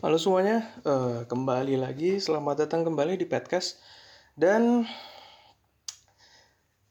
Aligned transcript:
Halo 0.00 0.16
semuanya, 0.16 0.64
uh, 0.88 1.28
kembali 1.28 1.76
lagi. 1.76 2.16
Selamat 2.16 2.64
datang 2.64 2.88
kembali 2.88 3.20
di 3.20 3.28
podcast. 3.28 3.84
Dan 4.32 4.88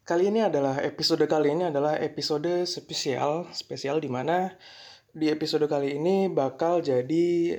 kali 0.05 0.29
ini 0.29 0.45
adalah 0.45 0.77
episode 0.85 1.25
kali 1.25 1.57
ini 1.57 1.73
adalah 1.73 1.97
episode 1.97 2.69
spesial, 2.69 3.49
spesial 3.49 3.97
di 3.97 4.13
mana 4.13 4.53
di 5.09 5.25
episode 5.25 5.65
kali 5.65 5.97
ini 5.97 6.29
bakal 6.29 6.85
jadi 6.85 7.57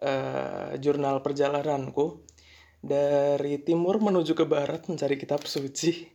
uh, 0.00 0.72
jurnal 0.80 1.20
perjalananku 1.20 2.24
dari 2.80 3.60
timur 3.60 4.00
menuju 4.00 4.32
ke 4.32 4.48
barat 4.48 4.88
mencari 4.88 5.20
kitab 5.20 5.44
suci. 5.44 6.08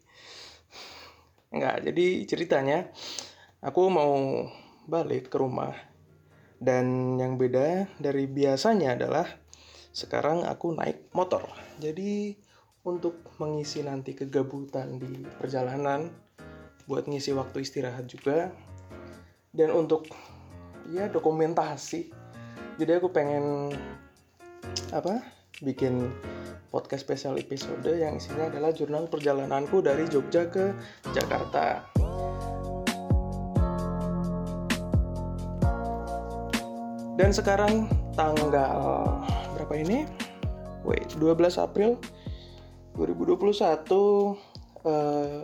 Enggak, 1.53 1.85
jadi 1.85 2.25
ceritanya 2.25 2.89
aku 3.61 3.93
mau 3.93 4.17
balik 4.89 5.29
ke 5.29 5.37
rumah 5.37 5.88
dan 6.59 7.15
yang 7.15 7.39
beda 7.39 7.87
dari 7.97 8.27
biasanya 8.27 8.99
adalah 8.99 9.25
sekarang 9.95 10.45
aku 10.45 10.75
naik 10.75 11.09
motor. 11.15 11.47
Jadi 11.79 12.35
untuk 12.83 13.23
mengisi 13.39 13.83
nanti 13.83 14.15
kegabutan 14.15 14.99
di 14.99 15.23
perjalanan, 15.39 16.11
buat 16.87 17.07
ngisi 17.07 17.35
waktu 17.35 17.63
istirahat 17.63 18.07
juga, 18.07 18.51
dan 19.55 19.71
untuk 19.71 20.07
ya 20.91 21.07
dokumentasi. 21.07 22.11
Jadi 22.79 22.91
aku 22.95 23.11
pengen 23.11 23.75
apa? 24.95 25.19
Bikin 25.59 26.07
podcast 26.71 27.03
spesial 27.03 27.35
episode 27.35 27.83
yang 27.91 28.15
isinya 28.15 28.47
adalah 28.47 28.71
jurnal 28.71 29.11
perjalananku 29.11 29.83
dari 29.83 30.07
Jogja 30.07 30.47
ke 30.47 30.71
Jakarta. 31.11 31.98
Dan 37.19 37.35
sekarang 37.35 37.91
tanggal 38.15 38.47
berapa 39.51 39.75
ini? 39.75 40.07
Wait, 40.87 41.19
12 41.19 41.59
April 41.59 41.99
2021 42.95 43.59
uh, 44.87 45.43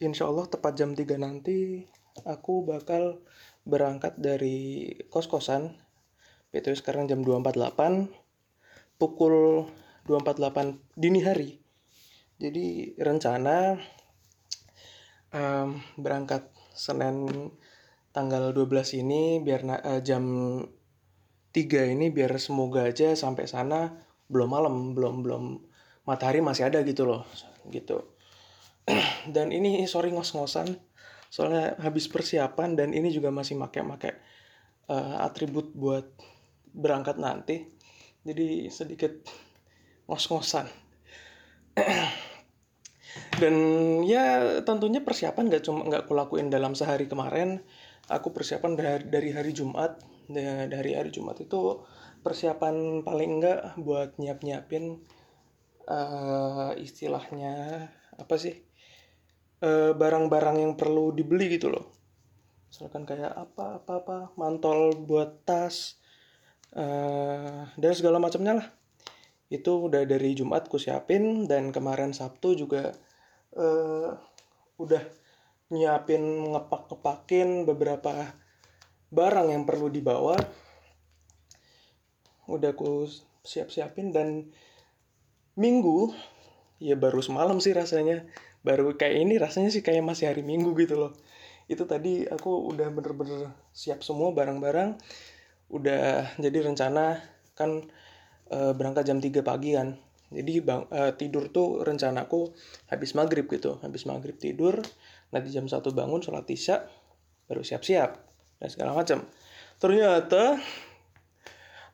Insya 0.00 0.24
Allah 0.32 0.48
tepat 0.48 0.80
jam 0.80 0.96
3 0.96 1.04
nanti 1.20 1.84
aku 2.24 2.64
bakal 2.64 3.20
berangkat 3.68 4.16
dari 4.16 4.88
kos-kosan 5.12 5.76
PTW 6.56 6.72
sekarang 6.72 7.04
jam 7.04 7.20
2.48 7.20 8.08
pukul 8.96 9.68
2.48 10.08 10.96
dini 10.96 11.20
hari 11.20 11.60
jadi 12.40 12.96
rencana 12.96 13.76
um, 15.36 15.84
berangkat 16.00 16.48
Senin 16.72 17.52
tanggal 18.18 18.50
12 18.50 18.98
ini 18.98 19.38
biar 19.38 19.62
uh, 19.62 20.02
jam 20.02 20.26
3 21.54 21.94
ini 21.94 22.10
biar 22.10 22.34
semoga 22.42 22.90
aja 22.90 23.14
sampai 23.14 23.46
sana 23.46 23.94
belum 24.26 24.50
malam, 24.50 24.74
belum 24.98 25.22
belum 25.22 25.44
matahari 26.02 26.42
masih 26.42 26.66
ada 26.66 26.82
gitu 26.82 27.06
loh. 27.06 27.22
Gitu. 27.70 27.94
dan 29.34 29.54
ini 29.54 29.86
sorry 29.86 30.10
ngos-ngosan 30.10 30.82
soalnya 31.30 31.78
habis 31.78 32.10
persiapan 32.10 32.74
dan 32.74 32.90
ini 32.90 33.14
juga 33.14 33.30
masih 33.30 33.54
make-make 33.54 34.18
uh, 34.90 35.22
atribut 35.22 35.70
buat 35.78 36.10
berangkat 36.74 37.22
nanti. 37.22 37.70
Jadi 38.26 38.66
sedikit 38.66 39.14
ngos-ngosan. 40.10 40.66
dan 43.40 43.54
ya 44.02 44.58
tentunya 44.66 45.06
persiapan 45.06 45.46
gak 45.46 45.70
cuma 45.70 45.86
nggak 45.86 46.10
kulakuin 46.10 46.50
dalam 46.50 46.74
sehari 46.74 47.06
kemarin 47.06 47.62
aku 48.08 48.32
persiapan 48.32 48.72
dari, 49.08 49.30
hari 49.30 49.52
Jumat 49.52 50.00
dari 50.28 50.92
hari 50.92 51.08
Jumat 51.08 51.40
itu 51.40 51.80
persiapan 52.20 53.00
paling 53.00 53.40
enggak 53.40 53.60
buat 53.80 54.20
nyiap 54.20 54.44
nyiapin 54.44 55.00
uh, 55.88 56.76
istilahnya 56.76 57.88
apa 58.18 58.34
sih 58.36 58.60
barang 59.58 59.98
barang-barang 59.98 60.56
yang 60.62 60.72
perlu 60.78 61.10
dibeli 61.10 61.58
gitu 61.58 61.66
loh. 61.72 61.90
Misalkan 62.70 63.02
kayak 63.08 63.34
apa 63.34 63.82
apa 63.82 63.92
apa 64.04 64.16
mantol 64.38 64.94
buat 64.94 65.42
tas 65.42 65.98
uh, 66.78 67.66
dan 67.74 67.92
segala 67.96 68.22
macamnya 68.22 68.62
lah. 68.62 68.68
Itu 69.50 69.90
udah 69.90 70.06
dari 70.06 70.36
Jumat 70.38 70.70
ku 70.70 70.78
siapin 70.78 71.50
dan 71.50 71.74
kemarin 71.74 72.14
Sabtu 72.14 72.54
juga 72.54 72.94
uh, 73.58 74.14
udah 74.78 75.02
nyiapin 75.68 76.52
ngepak-ngepakin 76.52 77.68
beberapa 77.68 78.32
barang 79.12 79.48
yang 79.52 79.64
perlu 79.68 79.92
dibawa. 79.92 80.36
Udah 82.48 82.72
aku 82.72 83.04
siap-siapin 83.44 84.12
dan 84.12 84.48
minggu 85.56 86.12
ya 86.80 86.96
baru 86.96 87.20
semalam 87.20 87.60
sih 87.60 87.76
rasanya. 87.76 88.24
Baru 88.64 88.96
kayak 88.96 89.16
ini 89.28 89.34
rasanya 89.36 89.68
sih 89.68 89.84
kayak 89.84 90.04
masih 90.04 90.32
hari 90.32 90.40
minggu 90.40 90.72
gitu 90.80 90.96
loh. 90.96 91.12
Itu 91.68 91.84
tadi 91.84 92.24
aku 92.24 92.72
udah 92.72 92.88
bener-bener 92.88 93.52
siap 93.76 94.00
semua 94.00 94.32
barang-barang. 94.32 94.96
Udah 95.68 96.32
jadi 96.40 96.64
rencana 96.64 97.20
kan 97.52 97.84
e, 98.48 98.58
berangkat 98.72 99.04
jam 99.04 99.20
3 99.20 99.44
pagi 99.44 99.76
kan. 99.76 100.00
Jadi 100.28 100.60
bang 100.60 100.84
uh, 100.92 101.16
tidur 101.16 101.48
tuh 101.48 101.80
rencanaku 101.80 102.52
habis 102.92 103.16
maghrib 103.16 103.48
gitu. 103.48 103.80
Habis 103.80 104.04
maghrib 104.04 104.36
tidur 104.36 104.76
nanti 105.28 105.48
jam 105.52 105.68
satu 105.68 105.92
bangun 105.92 106.20
sholat 106.24 106.48
isya 106.48 106.84
baru 107.48 107.64
siap-siap 107.64 108.10
dan 108.60 108.68
segala 108.68 108.92
macam. 108.96 109.24
Ternyata 109.78 110.58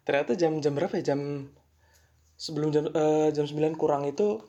ternyata 0.05 0.33
jam 0.39 0.59
jam 0.59 0.73
berapa 0.75 0.95
ya? 1.01 1.15
Jam 1.15 1.51
sebelum 2.35 2.75
jam 2.75 2.91
uh, 2.91 3.31
jam 3.31 3.47
9 3.47 3.79
kurang 3.79 4.05
itu 4.07 4.43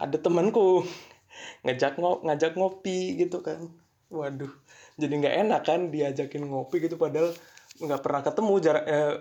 ada 0.00 0.16
temanku 0.18 0.84
ngajak 1.64 2.00
ngop 2.00 2.24
ngajak 2.24 2.52
ngopi 2.56 3.20
gitu 3.20 3.44
kan. 3.44 3.68
Waduh 4.12 4.52
jadi 4.94 5.10
nggak 5.10 5.36
enak 5.46 5.60
kan 5.66 5.80
diajakin 5.90 6.46
ngopi 6.46 6.86
gitu 6.86 6.94
padahal 6.94 7.34
nggak 7.74 8.02
pernah 8.06 8.22
ketemu 8.22 8.52
jarang 8.62 8.84
eh, 8.86 9.14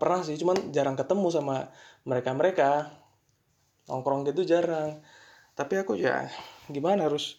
pernah 0.00 0.20
sih 0.24 0.40
cuman 0.40 0.72
jarang 0.72 0.96
ketemu 0.96 1.28
sama 1.28 1.68
mereka 2.08 2.30
mereka 2.32 2.68
nongkrong 3.92 4.24
gitu 4.32 4.48
jarang. 4.48 5.04
Tapi 5.52 5.84
aku 5.84 6.00
ya 6.00 6.32
gimana 6.72 7.04
harus 7.04 7.36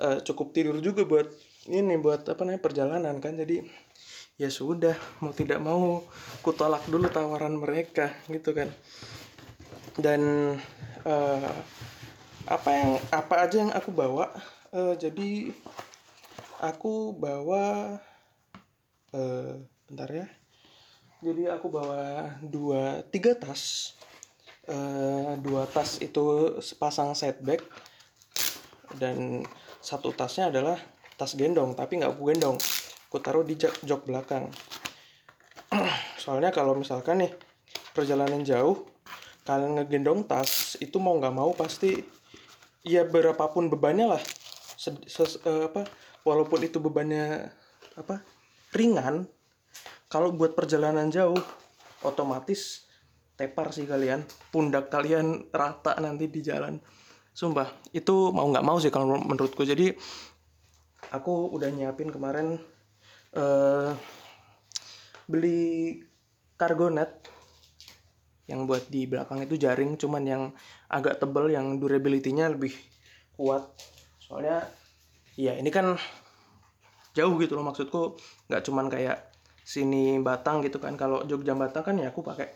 uh, 0.00 0.18
cukup 0.24 0.56
tidur 0.56 0.80
juga 0.80 1.04
buat 1.04 1.28
ini 1.68 2.00
buat 2.00 2.24
apa 2.24 2.40
namanya 2.42 2.64
perjalanan 2.64 3.20
kan. 3.20 3.36
Jadi 3.36 3.60
ya 4.40 4.48
sudah 4.48 4.96
mau 5.20 5.36
tidak 5.36 5.60
mau 5.60 6.00
kutolak 6.40 6.88
dulu 6.88 7.06
tawaran 7.12 7.60
mereka 7.60 8.16
gitu 8.32 8.56
kan. 8.56 8.72
Dan 10.00 10.56
uh, 11.04 11.52
apa 12.48 12.68
yang 12.72 12.90
apa 13.12 13.34
aja 13.44 13.56
yang 13.60 13.72
aku 13.76 13.92
bawa 13.92 14.32
uh, 14.72 14.96
jadi 14.96 15.52
aku 16.64 17.12
bawa 17.12 17.96
uh, 19.12 19.52
bentar 19.88 20.08
ya. 20.08 20.26
Jadi 21.20 21.52
aku 21.52 21.68
bawa 21.68 22.32
dua 22.40 23.04
tiga 23.12 23.36
tas. 23.36 23.92
Uh, 24.70 25.34
dua 25.42 25.66
tas 25.66 25.98
itu 25.98 26.56
sepasang 26.62 27.12
set 27.12 27.42
bag 27.42 27.58
dan 28.96 29.42
satu 29.80 30.12
tasnya 30.12 30.52
adalah 30.52 30.76
tas 31.16 31.36
gendong 31.36 31.72
tapi 31.72 32.00
nggak 32.00 32.12
aku 32.12 32.22
gendong. 32.32 32.56
Aku 33.10 33.18
taruh 33.18 33.42
di 33.42 33.58
jok 33.58 34.06
belakang. 34.06 34.52
Soalnya 36.22 36.54
kalau 36.54 36.78
misalkan 36.78 37.26
nih 37.26 37.32
perjalanan 37.96 38.46
jauh 38.46 38.86
kalian 39.42 39.82
ngegendong 39.82 40.28
tas 40.28 40.78
itu 40.78 41.02
mau 41.02 41.16
nggak 41.18 41.34
mau 41.34 41.50
pasti 41.56 41.98
ya 42.86 43.02
berapapun 43.02 43.66
bebannya 43.66 44.06
lah. 44.14 44.22
Ses, 44.80 44.96
ses, 45.10 45.32
uh, 45.44 45.68
apa 45.68 45.84
walaupun 46.22 46.64
itu 46.64 46.78
bebannya 46.80 47.50
apa 47.98 48.22
ringan 48.72 49.26
kalau 50.06 50.32
buat 50.32 50.54
perjalanan 50.54 51.10
jauh 51.10 51.40
otomatis 52.06 52.86
tepar 53.34 53.72
sih 53.74 53.88
kalian. 53.88 54.22
Pundak 54.52 54.92
kalian 54.92 55.50
rata 55.50 55.96
nanti 55.98 56.28
di 56.28 56.40
jalan 56.44 56.78
sumpah 57.40 57.72
itu 57.96 58.28
mau 58.36 58.44
nggak 58.52 58.66
mau 58.68 58.76
sih 58.76 58.92
kalau 58.92 59.16
menurutku. 59.16 59.64
Jadi 59.64 59.96
aku 61.08 61.48
udah 61.56 61.72
nyiapin 61.72 62.12
kemarin 62.12 62.60
uh, 63.32 63.96
beli 65.24 66.04
cargo 66.60 66.92
net 66.92 67.32
yang 68.44 68.68
buat 68.68 68.92
di 68.92 69.08
belakang 69.08 69.40
itu 69.40 69.56
jaring 69.56 69.96
cuman 69.96 70.22
yang 70.28 70.42
agak 70.92 71.16
tebel 71.16 71.48
yang 71.48 71.80
durability-nya 71.80 72.52
lebih 72.52 72.76
kuat. 73.40 73.64
Soalnya 74.20 74.68
ya 75.40 75.56
ini 75.56 75.72
kan 75.72 75.96
jauh 77.16 77.40
gitu 77.40 77.56
loh 77.56 77.64
maksudku. 77.64 78.20
Nggak 78.52 78.62
cuman 78.68 78.92
kayak 78.92 79.32
sini 79.64 80.20
Batang 80.20 80.60
gitu 80.60 80.76
kan. 80.76 80.92
Kalau 81.00 81.24
Jogja 81.24 81.56
Batang 81.56 81.88
kan 81.88 81.96
ya 81.96 82.12
aku 82.12 82.20
pakai 82.20 82.52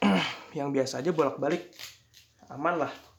yang 0.58 0.72
biasa 0.72 1.04
aja 1.04 1.12
bolak-balik. 1.12 1.68
Aman 2.48 2.80
lah 2.80 3.13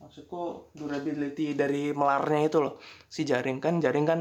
maksudku 0.00 0.72
durability 0.72 1.52
dari 1.52 1.92
melarnya 1.92 2.48
itu 2.48 2.58
loh. 2.64 2.80
Si 3.06 3.22
jaring 3.22 3.60
kan 3.60 3.78
jaring 3.78 4.06
kan 4.08 4.20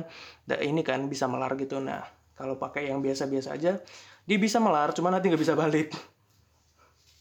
ini 0.60 0.84
kan 0.84 1.08
bisa 1.08 1.26
melar 1.26 1.56
gitu. 1.56 1.80
Nah 1.80 2.04
kalau 2.36 2.60
pakai 2.60 2.92
yang 2.92 3.00
biasa-biasa 3.00 3.56
aja 3.56 3.80
dia 4.28 4.38
bisa 4.38 4.60
melar 4.60 4.92
cuma 4.92 5.10
nanti 5.10 5.32
nggak 5.32 5.42
bisa 5.42 5.56
balik. 5.56 5.96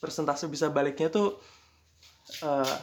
Persentase 0.02 0.50
bisa 0.50 0.70
baliknya 0.70 1.08
tuh 1.10 1.38
uh, 2.42 2.76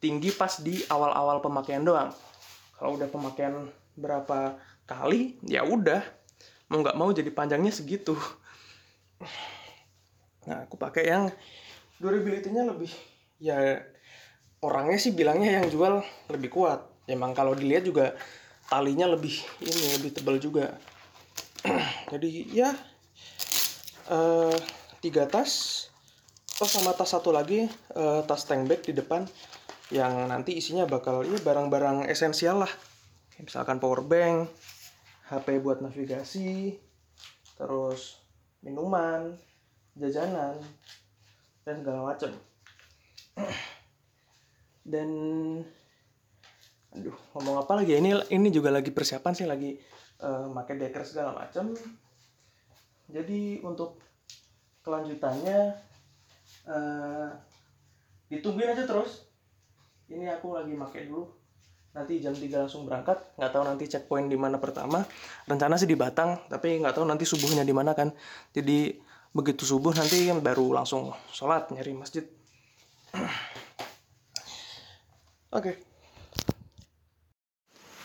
tinggi 0.00 0.32
pas 0.34 0.60
di 0.60 0.80
awal-awal 0.88 1.44
pemakaian 1.44 1.84
doang. 1.84 2.10
Kalau 2.76 2.96
udah 2.96 3.08
pemakaian 3.12 3.68
berapa 3.94 4.56
kali 4.88 5.36
ya 5.44 5.62
udah. 5.68 6.00
Mau 6.72 6.80
nggak 6.80 6.96
mau 6.96 7.12
jadi 7.12 7.28
panjangnya 7.28 7.70
segitu. 7.70 8.16
Nah 10.48 10.64
aku 10.64 10.80
pakai 10.80 11.12
yang 11.12 11.28
durability-nya 12.00 12.66
lebih 12.66 12.90
ya 13.38 13.78
orangnya 14.62 14.98
sih 14.98 15.12
bilangnya 15.12 15.60
yang 15.60 15.66
jual 15.68 16.00
lebih 16.30 16.50
kuat. 16.54 16.86
Emang 17.10 17.34
kalau 17.34 17.52
dilihat 17.52 17.82
juga 17.82 18.14
talinya 18.70 19.10
lebih 19.10 19.34
ini 19.58 19.98
lebih 19.98 20.10
tebal 20.14 20.38
juga. 20.38 20.78
Jadi 22.14 22.48
ya 22.54 22.70
uh, 24.08 24.54
tiga 25.02 25.26
tas. 25.26 25.84
Oh 26.62 26.68
sama 26.70 26.94
tas 26.94 27.10
satu 27.10 27.34
lagi 27.34 27.66
uh, 27.98 28.22
tas 28.22 28.46
tank 28.46 28.70
bag 28.70 28.86
di 28.86 28.94
depan 28.94 29.26
yang 29.90 30.30
nanti 30.30 30.54
isinya 30.54 30.86
bakal 30.86 31.26
ya 31.26 31.36
barang-barang 31.42 32.06
esensial 32.06 32.62
lah. 32.62 32.72
Misalkan 33.42 33.82
power 33.82 34.06
bank 34.06 34.46
HP 35.26 35.58
buat 35.58 35.82
navigasi 35.82 36.78
terus 37.58 38.22
minuman 38.62 39.34
jajanan 39.98 40.56
dan 41.66 41.82
segala 41.82 42.14
macam 42.14 42.30
dan 44.82 45.08
aduh 46.92 47.16
ngomong 47.32 47.64
apa 47.64 47.72
lagi 47.80 47.96
ini 47.96 48.12
ini 48.28 48.52
juga 48.52 48.68
lagi 48.68 48.92
persiapan 48.92 49.32
sih 49.32 49.48
lagi 49.48 49.80
uh, 50.20 50.52
pakai 50.52 50.76
deker 50.76 51.02
segala 51.08 51.32
macam 51.32 51.72
jadi 53.12 53.60
untuk 53.60 54.00
kelanjutannya 54.82 55.76
uh, 56.66 57.28
ditungguin 58.32 58.72
aja 58.72 58.88
terus. 58.88 59.28
Ini 60.08 60.28
aku 60.40 60.56
lagi 60.56 60.72
pakai 60.72 61.08
dulu. 61.08 61.28
Nanti 61.92 62.24
jam 62.24 62.32
3 62.32 62.64
langsung 62.64 62.88
berangkat. 62.88 63.36
Nggak 63.36 63.52
tahu 63.52 63.64
nanti 63.68 63.84
checkpoint 63.84 64.28
di 64.32 64.38
mana 64.40 64.56
pertama. 64.56 65.04
Rencana 65.44 65.76
sih 65.76 65.88
di 65.88 65.96
Batang 65.96 66.48
tapi 66.48 66.80
nggak 66.80 66.96
tahu 66.96 67.04
nanti 67.04 67.28
subuhnya 67.28 67.68
di 67.68 67.76
mana 67.76 67.92
kan. 67.92 68.08
Jadi 68.56 68.96
begitu 69.32 69.64
subuh 69.64 69.92
nanti 69.96 70.28
baru 70.28 70.76
langsung 70.76 71.08
sholat 71.32 71.72
nyari 71.72 71.96
masjid 71.96 72.20
oke. 75.52 75.62
Okay. 75.62 75.74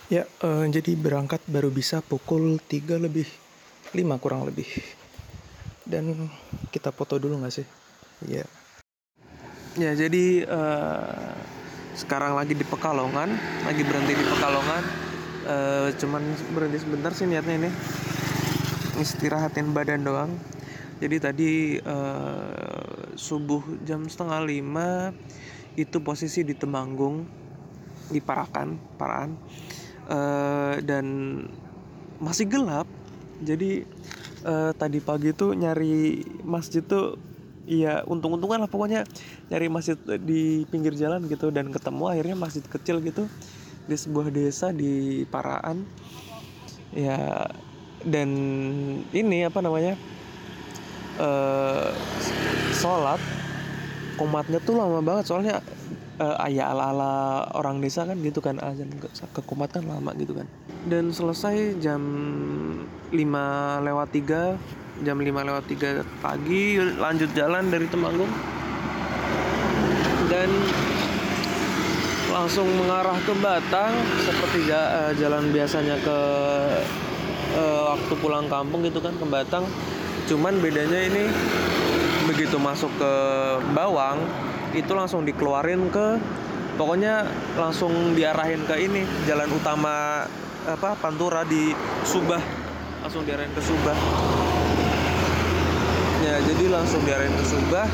ya 0.07 0.23
uh, 0.43 0.63
jadi 0.71 0.95
berangkat 0.95 1.43
baru 1.51 1.67
bisa 1.67 1.99
pukul 1.99 2.63
3 2.63 2.95
lebih 2.99 3.27
5 3.95 4.23
kurang 4.23 4.43
lebih. 4.47 4.67
Dan 5.87 6.27
kita 6.71 6.91
foto 6.91 7.15
dulu 7.15 7.39
nggak 7.39 7.53
sih? 7.55 7.67
Ya. 8.27 8.43
Ya 9.79 9.91
jadi 9.95 10.43
uh, 10.49 11.31
sekarang 11.95 12.35
lagi 12.35 12.57
di 12.57 12.65
Pekalongan 12.67 13.29
lagi 13.63 13.81
berhenti 13.87 14.13
di 14.15 14.25
Pekalongan. 14.27 14.83
Uh, 15.47 15.87
cuman 15.95 16.23
berhenti 16.51 16.83
sebentar 16.83 17.11
sih 17.15 17.23
niatnya 17.23 17.67
ini. 17.67 17.71
Istirahatin 18.99 19.71
badan 19.71 20.03
doang. 20.03 20.31
Jadi 20.97 21.15
tadi 21.21 21.51
uh, 21.77 23.13
subuh 23.13 23.61
jam 23.85 24.09
setengah 24.09 24.41
lima 24.43 25.13
itu 25.77 26.01
posisi 26.01 26.41
di 26.41 26.57
Temanggung 26.57 27.23
di 28.09 28.17
Parakan 28.17 28.97
Paraan. 28.97 29.37
Uh, 30.07 30.81
dan 30.81 31.05
masih 32.17 32.49
gelap. 32.49 32.89
Jadi 33.45 33.85
uh, 34.41 34.73
tadi 34.73 34.97
pagi 34.97 35.29
tuh 35.37 35.53
nyari 35.53 36.25
masjid 36.41 36.81
tuh 36.81 37.21
iya 37.69 38.01
untung-untungan 38.09 38.65
lah 38.65 38.69
pokoknya. 38.71 39.05
Nyari 39.53 39.67
masjid 39.69 39.95
di 40.17 40.65
pinggir 40.67 40.97
jalan 40.97 41.29
gitu 41.29 41.53
dan 41.53 41.69
ketemu 41.69 42.03
akhirnya 42.09 42.35
masjid 42.35 42.65
kecil 42.65 42.97
gitu 43.05 43.29
di 43.85 43.95
sebuah 43.95 44.33
desa 44.33 44.73
di 44.73 45.21
Paraan. 45.29 45.85
Ya 46.95 47.45
dan 48.07 48.29
ini 49.11 49.43
apa 49.43 49.59
namanya 49.59 49.99
uh, 51.19 51.91
sholat 52.73 53.19
komatnya 54.17 54.59
tuh 54.59 54.75
lama 54.75 54.99
banget 54.99 55.29
soalnya 55.29 55.61
uh, 56.17 56.45
ayah 56.49 56.73
ala 56.73 56.83
ala 56.91 57.13
orang 57.53 57.79
desa 57.79 58.03
kan 58.03 58.17
gitu 58.19 58.41
kan 58.41 58.57
azan 58.59 58.89
ke, 58.97 59.07
ke 59.09 59.41
komat 59.45 59.71
kan 59.71 59.85
lama 59.85 60.11
gitu 60.17 60.33
kan. 60.33 60.49
Dan 60.89 61.13
selesai 61.13 61.77
jam 61.79 62.01
5 63.13 63.15
lewat 63.85 64.09
3 64.11 65.05
jam 65.05 65.17
5 65.21 65.29
lewat 65.29 65.63
3 65.69 66.25
pagi 66.25 66.81
lanjut 66.81 67.29
jalan 67.37 67.69
dari 67.69 67.87
Temanggung. 67.87 68.31
Dan 70.27 70.49
langsung 72.33 72.67
mengarah 72.75 73.17
ke 73.23 73.33
Batang 73.39 73.93
seperti 74.27 74.67
eh, 74.69 75.11
jalan 75.17 75.49
biasanya 75.55 75.95
ke 76.03 76.19
uh, 77.55 77.95
waktu 77.95 78.13
pulang 78.19 78.45
kampung 78.51 78.83
gitu 78.83 78.99
kan 78.99 79.15
ke 79.15 79.25
Batang. 79.25 79.65
Cuman 80.27 80.59
bedanya 80.59 81.07
ini 81.07 81.31
begitu 82.27 82.59
masuk 82.59 82.91
ke 82.99 83.13
Bawang 83.71 84.19
itu 84.75 84.91
langsung 84.91 85.23
dikeluarin 85.23 85.87
ke 85.87 86.19
pokoknya 86.75 87.23
langsung 87.55 88.13
diarahin 88.13 88.67
ke 88.67 88.75
ini 88.83 89.07
jalan 89.25 89.47
utama 89.55 90.27
apa 90.67 90.99
Pantura 90.99 91.47
di 91.47 91.71
Subah. 92.03 92.43
Langsung 93.01 93.23
diarahin 93.23 93.49
ke 93.55 93.61
Subah. 93.63 93.97
Ya 96.27 96.35
jadi 96.43 96.65
langsung 96.67 97.01
diarahin 97.07 97.31
ke 97.31 97.45
Subah 97.47 97.87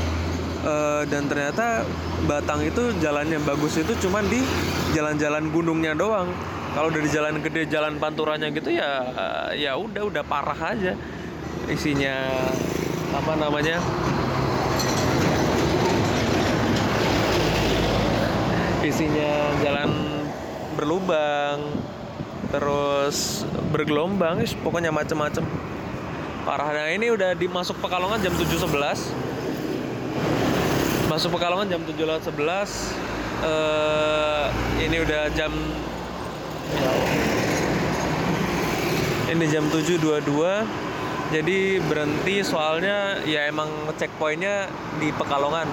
uh, 0.66 1.04
dan 1.06 1.30
ternyata 1.30 1.86
Batang 2.24 2.64
itu 2.64 2.96
jalannya 3.04 3.36
bagus 3.44 3.84
itu 3.84 3.94
cuman 4.08 4.24
di 4.32 4.40
jalan-jalan 4.98 5.52
gunungnya 5.54 5.94
doang. 5.94 6.32
Kalau 6.74 6.90
dari 6.90 7.06
jalan 7.06 7.38
gede 7.44 7.70
jalan 7.70 8.02
panturanya 8.02 8.50
gitu 8.50 8.74
ya 8.74 9.06
ya 9.54 9.78
udah 9.78 10.10
udah 10.10 10.24
parah 10.26 10.74
aja 10.74 10.98
isinya 11.70 12.18
apa 13.14 13.38
namanya 13.38 13.78
isinya 18.84 19.34
jalan 19.64 19.90
berlubang 20.76 21.72
terus 22.52 23.48
bergelombang 23.74 24.46
pokoknya 24.62 24.92
macem-macem. 24.94 25.42
Parah 26.44 26.76
nah 26.76 26.92
ini 26.92 27.08
udah 27.08 27.40
dimasuk 27.40 27.80
Pekalongan 27.80 28.20
jam 28.20 28.36
7.11 28.36 29.24
masuk 31.08 31.40
Pekalongan 31.40 31.72
jam 31.72 31.82
7 31.88 31.94
lewat 32.04 32.24
11 32.28 32.36
uh, 33.48 34.52
ini 34.84 34.98
udah 35.08 35.32
jam 35.38 35.56
ini 39.32 39.46
jam 39.48 39.64
7.22 39.72 40.83
jadi 41.34 41.82
berhenti 41.82 42.46
soalnya 42.46 43.18
ya 43.26 43.50
emang 43.50 43.68
checkpointnya 43.98 44.70
di 45.02 45.10
Pekalongan 45.18 45.66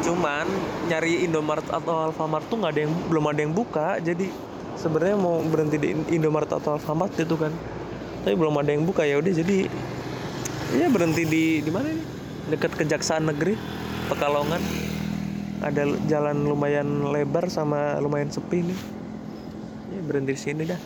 cuman 0.00 0.48
nyari 0.88 1.28
Indomaret 1.28 1.68
atau 1.68 2.08
Alfamart 2.08 2.48
tuh 2.48 2.58
nggak 2.58 2.72
ada 2.72 2.80
yang 2.88 2.94
belum 3.12 3.24
ada 3.28 3.40
yang 3.44 3.52
buka 3.52 4.00
jadi 4.00 4.32
sebenarnya 4.80 5.20
mau 5.20 5.44
berhenti 5.44 5.76
di 5.76 5.92
Indomaret 6.16 6.48
atau 6.48 6.80
Alfamart 6.80 7.12
itu 7.20 7.36
kan 7.36 7.52
tapi 8.24 8.34
belum 8.34 8.56
ada 8.56 8.72
yang 8.72 8.88
buka 8.88 9.04
ya 9.04 9.20
udah 9.20 9.30
jadi 9.36 9.68
Iya 10.72 10.88
berhenti 10.88 11.28
di 11.28 11.60
di 11.60 11.68
mana 11.68 11.92
ini? 11.92 12.00
Dekat 12.48 12.72
Kejaksaan 12.72 13.28
Negeri, 13.28 13.60
Pekalongan. 14.08 14.64
Ada 15.60 15.84
jalan 16.08 16.48
lumayan 16.48 17.12
lebar 17.12 17.52
sama 17.52 18.00
lumayan 18.00 18.32
sepi 18.32 18.64
nih. 18.64 18.80
Ya 19.92 20.00
berhenti 20.00 20.32
di 20.32 20.40
sini 20.40 20.64
dah. 20.64 20.80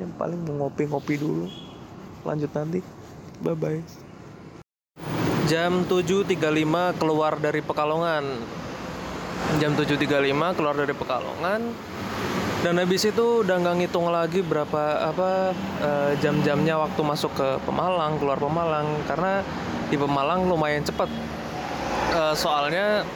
Yang 0.00 0.12
paling 0.16 0.40
mau 0.48 0.64
ngopi-ngopi 0.64 1.20
dulu. 1.20 1.69
Lanjut 2.26 2.50
nanti. 2.52 2.80
Bye 3.40 3.56
bye. 3.56 3.80
Jam 5.48 5.82
7.35 5.88 7.00
keluar 7.00 7.40
dari 7.40 7.60
Pekalongan. 7.64 8.24
Jam 9.58 9.72
7.35 9.74 10.56
keluar 10.56 10.74
dari 10.78 10.94
Pekalongan 10.94 11.60
dan 12.60 12.76
habis 12.76 13.08
itu 13.08 13.40
udah 13.40 13.56
nggak 13.56 13.76
ngitung 13.80 14.12
lagi 14.12 14.44
berapa 14.44 15.08
apa 15.08 15.56
uh, 15.80 16.12
jam-jamnya 16.20 16.76
waktu 16.76 17.00
masuk 17.00 17.32
ke 17.32 17.48
Pemalang 17.64 18.20
keluar 18.20 18.36
Pemalang 18.36 19.00
karena 19.08 19.40
di 19.88 19.96
Pemalang 19.96 20.44
lumayan 20.44 20.84
cepet 20.84 21.08
uh, 22.12 22.36
soalnya 22.36 23.08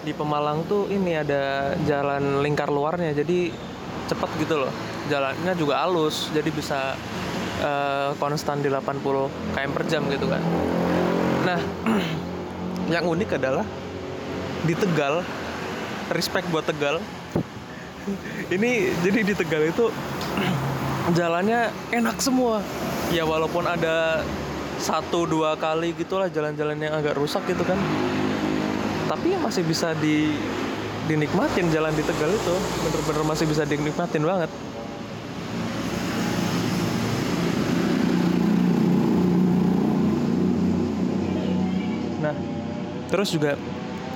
di 0.00 0.16
Pemalang 0.16 0.64
tuh 0.64 0.88
ini 0.88 1.20
ada 1.20 1.76
jalan 1.84 2.40
lingkar 2.40 2.72
luarnya 2.72 3.12
jadi 3.12 3.52
cepet 4.08 4.30
gitu 4.40 4.64
loh 4.64 4.72
jalannya 5.12 5.52
juga 5.52 5.84
halus 5.84 6.32
jadi 6.32 6.48
bisa 6.48 6.96
uh, 7.62 8.10
konstan 8.18 8.60
di 8.60 8.68
80 8.68 8.98
km 9.54 9.70
per 9.70 9.84
jam 9.86 10.02
gitu 10.10 10.26
kan. 10.26 10.42
Nah 11.46 11.60
yang 12.94 13.06
unik 13.06 13.38
adalah 13.38 13.64
di 14.66 14.74
Tegal 14.74 15.22
respect 16.12 16.50
buat 16.50 16.66
Tegal. 16.66 16.98
Ini 18.54 18.70
jadi 19.00 19.20
di 19.22 19.34
Tegal 19.38 19.70
itu 19.70 19.88
jalannya 21.18 21.70
enak 21.94 22.18
semua. 22.18 22.60
Ya 23.14 23.22
walaupun 23.22 23.64
ada 23.64 24.26
satu 24.82 25.30
dua 25.30 25.54
kali 25.54 25.94
gitulah 25.94 26.26
jalan-jalan 26.26 26.76
yang 26.78 26.94
agak 26.98 27.14
rusak 27.14 27.46
gitu 27.46 27.62
kan. 27.62 27.78
Tapi 29.06 29.36
masih 29.38 29.62
bisa 29.62 29.94
di 29.98 30.34
dinikmatin 31.06 31.70
jalan 31.70 31.94
di 31.94 32.02
Tegal 32.02 32.30
itu. 32.34 32.54
Bener-bener 32.86 33.22
masih 33.26 33.46
bisa 33.46 33.62
dinikmatin 33.62 34.26
banget 34.26 34.50
terus 43.12 43.28
juga 43.28 43.60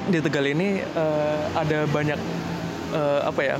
di 0.09 0.19
Tegal 0.25 0.49
ini 0.49 0.81
uh, 0.81 1.53
ada 1.53 1.85
banyak 1.85 2.17
uh, 2.97 3.29
apa 3.29 3.43
ya 3.45 3.57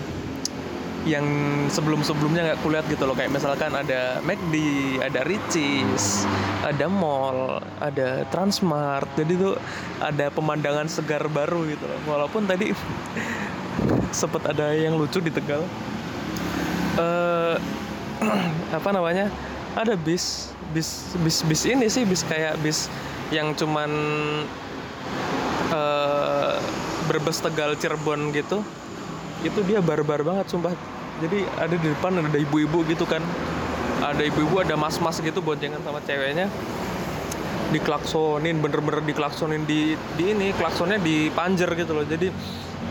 yang 1.07 1.23
sebelum-sebelumnya 1.71 2.51
nggak 2.51 2.61
kulihat 2.67 2.85
gitu 2.91 3.07
loh 3.07 3.15
kayak 3.15 3.31
misalkan 3.31 3.71
ada 3.71 4.19
McD, 4.27 4.55
ada 4.99 5.23
Ricis, 5.23 6.27
ada 6.67 6.91
mall, 6.91 7.63
ada 7.79 8.27
Transmart. 8.35 9.07
Jadi 9.15 9.39
tuh 9.39 9.55
ada 10.03 10.35
pemandangan 10.35 10.91
segar 10.91 11.23
baru 11.31 11.63
gitu 11.71 11.87
loh. 11.87 12.01
Walaupun 12.11 12.51
tadi 12.51 12.75
sempet 14.19 14.51
ada 14.51 14.75
yang 14.75 14.99
lucu 14.99 15.23
di 15.23 15.31
Tegal. 15.31 15.63
Uh, 16.99 17.55
apa 18.83 18.91
namanya? 18.91 19.31
Ada 19.79 19.95
bis, 19.95 20.51
bis, 20.75 21.15
bis, 21.23 21.47
bis 21.47 21.63
ini 21.71 21.87
sih 21.87 22.03
bis 22.03 22.27
kayak 22.27 22.59
bis 22.67 22.91
yang 23.31 23.55
cuman 23.55 23.91
uh, 25.73 26.59
Brebes 27.07 27.39
Tegal 27.39 27.79
Cirebon 27.79 28.35
gitu 28.35 28.61
itu 29.45 29.61
dia 29.69 29.79
barbar 29.85 30.25
banget 30.25 30.51
sumpah. 30.51 30.73
Jadi 31.23 31.45
ada 31.57 31.73
di 31.73 31.89
depan 31.89 32.19
ada 32.19 32.39
ibu-ibu 32.39 32.85
gitu 32.89 33.05
kan. 33.05 33.23
Ada 34.03 34.29
ibu-ibu 34.29 34.61
ada 34.61 34.77
mas-mas 34.77 35.23
gitu 35.23 35.41
boncengan 35.41 35.81
sama 35.81 36.01
ceweknya. 36.05 36.51
Diklaksonin 37.73 38.63
bener-bener 38.63 39.03
diklaksonin 39.03 39.67
di 39.67 39.99
di 40.15 40.25
ini 40.33 40.53
klaksonnya 40.55 41.01
di 41.01 41.29
panjer 41.33 41.73
gitu 41.75 41.97
loh. 41.97 42.05
Jadi 42.05 42.29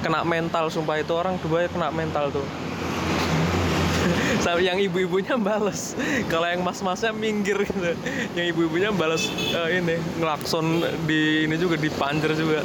kena 0.01 0.25
mental 0.25 0.69
sumpah. 0.69 0.97
Itu 0.97 1.17
orang 1.17 1.37
dua 1.41 1.69
kena 1.69 1.89
mental 1.93 2.33
tuh 2.33 2.45
Sampai 4.45 4.69
yang 4.69 4.77
ibu-ibunya 4.77 5.41
bales. 5.41 5.97
Kalau 6.29 6.45
yang 6.45 6.61
mas-masnya 6.61 7.09
minggir 7.09 7.65
gitu. 7.65 7.97
Yang 8.37 8.53
ibu-ibunya 8.53 8.93
bales 8.93 9.25
uh, 9.57 9.65
ini 9.73 9.97
ngelakson 10.21 10.85
di 11.09 11.49
ini 11.49 11.57
juga 11.57 11.81
di 11.81 11.89
panjer 11.89 12.37
juga. 12.37 12.61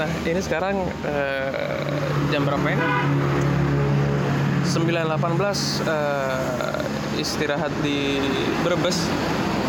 Nah 0.00 0.08
ini 0.24 0.40
sekarang 0.40 0.80
uh, 1.04 1.76
jam 2.32 2.48
berapa 2.48 2.72
ya 2.72 2.80
9.18 4.64 5.12
uh, 5.84 7.20
istirahat 7.20 7.76
di 7.84 8.16
Brebes. 8.64 8.96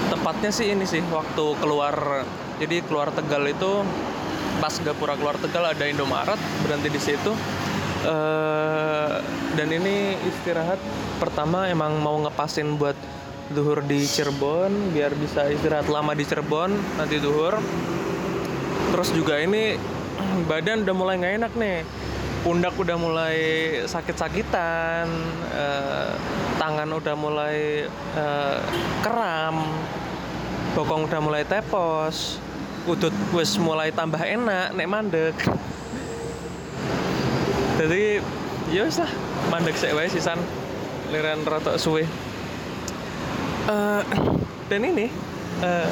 Tepatnya 0.08 0.56
sih 0.56 0.72
ini 0.72 0.88
sih 0.88 1.04
waktu 1.12 1.46
keluar 1.60 2.24
jadi 2.64 2.80
keluar 2.88 3.12
Tegal 3.12 3.44
itu 3.44 3.84
pas 4.64 4.72
Gapura 4.80 5.20
keluar 5.20 5.36
Tegal 5.36 5.68
ada 5.68 5.84
Indomaret 5.84 6.40
berhenti 6.64 6.88
di 6.88 7.02
situ 7.04 7.36
uh, 8.06 9.18
dan 9.58 9.68
ini 9.74 10.14
istirahat. 10.28 10.78
Pertama 11.18 11.66
emang 11.72 11.98
mau 11.98 12.22
ngepasin 12.22 12.78
buat 12.78 12.98
duhur 13.48 13.80
di 13.88 14.04
Cirebon 14.04 14.92
biar 14.92 15.16
bisa 15.16 15.48
istirahat 15.48 15.88
lama 15.88 16.12
di 16.14 16.28
Cirebon 16.28 16.76
nanti 17.00 17.18
duhur. 17.18 17.58
Terus 18.94 19.10
juga 19.16 19.40
ini 19.42 19.80
badan 20.50 20.84
udah 20.86 20.96
mulai 20.96 21.16
nggak 21.18 21.36
enak 21.42 21.54
nih. 21.58 21.78
Pundak 22.46 22.80
udah 22.80 22.96
mulai 22.96 23.38
sakit-sakitan, 23.90 25.10
uh, 25.52 26.16
tangan 26.62 26.88
udah 26.96 27.16
mulai 27.18 27.90
uh, 28.16 28.62
kram, 29.04 29.68
bokong 30.72 31.12
udah 31.12 31.20
mulai 31.20 31.44
tepos, 31.44 32.40
udut 32.88 33.12
wis 33.36 33.60
mulai 33.60 33.92
tambah 33.92 34.22
enak, 34.22 34.72
nek 34.72 34.88
mandek. 34.88 35.36
Jadi 37.78 38.18
ya 38.74 38.82
wis 38.90 38.98
lah, 38.98 39.12
mandek 39.54 39.78
sik 39.78 39.94
wae 39.94 40.10
sisan. 40.10 40.42
Liran 41.14 41.46
rata 41.46 41.78
suwe. 41.78 42.04
Uh, 43.68 44.02
dan 44.68 44.82
ini 44.84 45.08
uh, 45.62 45.90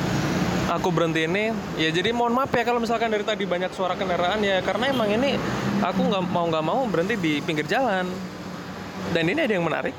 aku 0.71 0.91
berhenti 0.91 1.27
ini 1.27 1.51
ya 1.75 1.91
jadi 1.91 2.15
mohon 2.15 2.31
maaf 2.31 2.47
ya 2.55 2.63
kalau 2.63 2.79
misalkan 2.79 3.11
dari 3.11 3.27
tadi 3.27 3.43
banyak 3.43 3.67
suara 3.75 3.99
kendaraan 3.99 4.39
ya 4.39 4.63
karena 4.63 4.95
emang 4.95 5.11
ini 5.11 5.35
aku 5.83 6.07
nggak 6.07 6.23
mau 6.31 6.47
nggak 6.47 6.65
mau 6.65 6.83
berhenti 6.89 7.15
di 7.15 7.39
pinggir 7.39 7.69
jalan. 7.69 8.09
Dan 9.13 9.29
ini 9.29 9.45
ada 9.45 9.53
yang 9.53 9.63
menarik. 9.63 9.93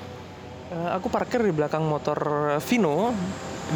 Uh, 0.75 0.91
aku 0.99 1.07
parkir 1.07 1.39
di 1.39 1.55
belakang 1.55 1.87
motor 1.87 2.19
Vino 2.67 3.15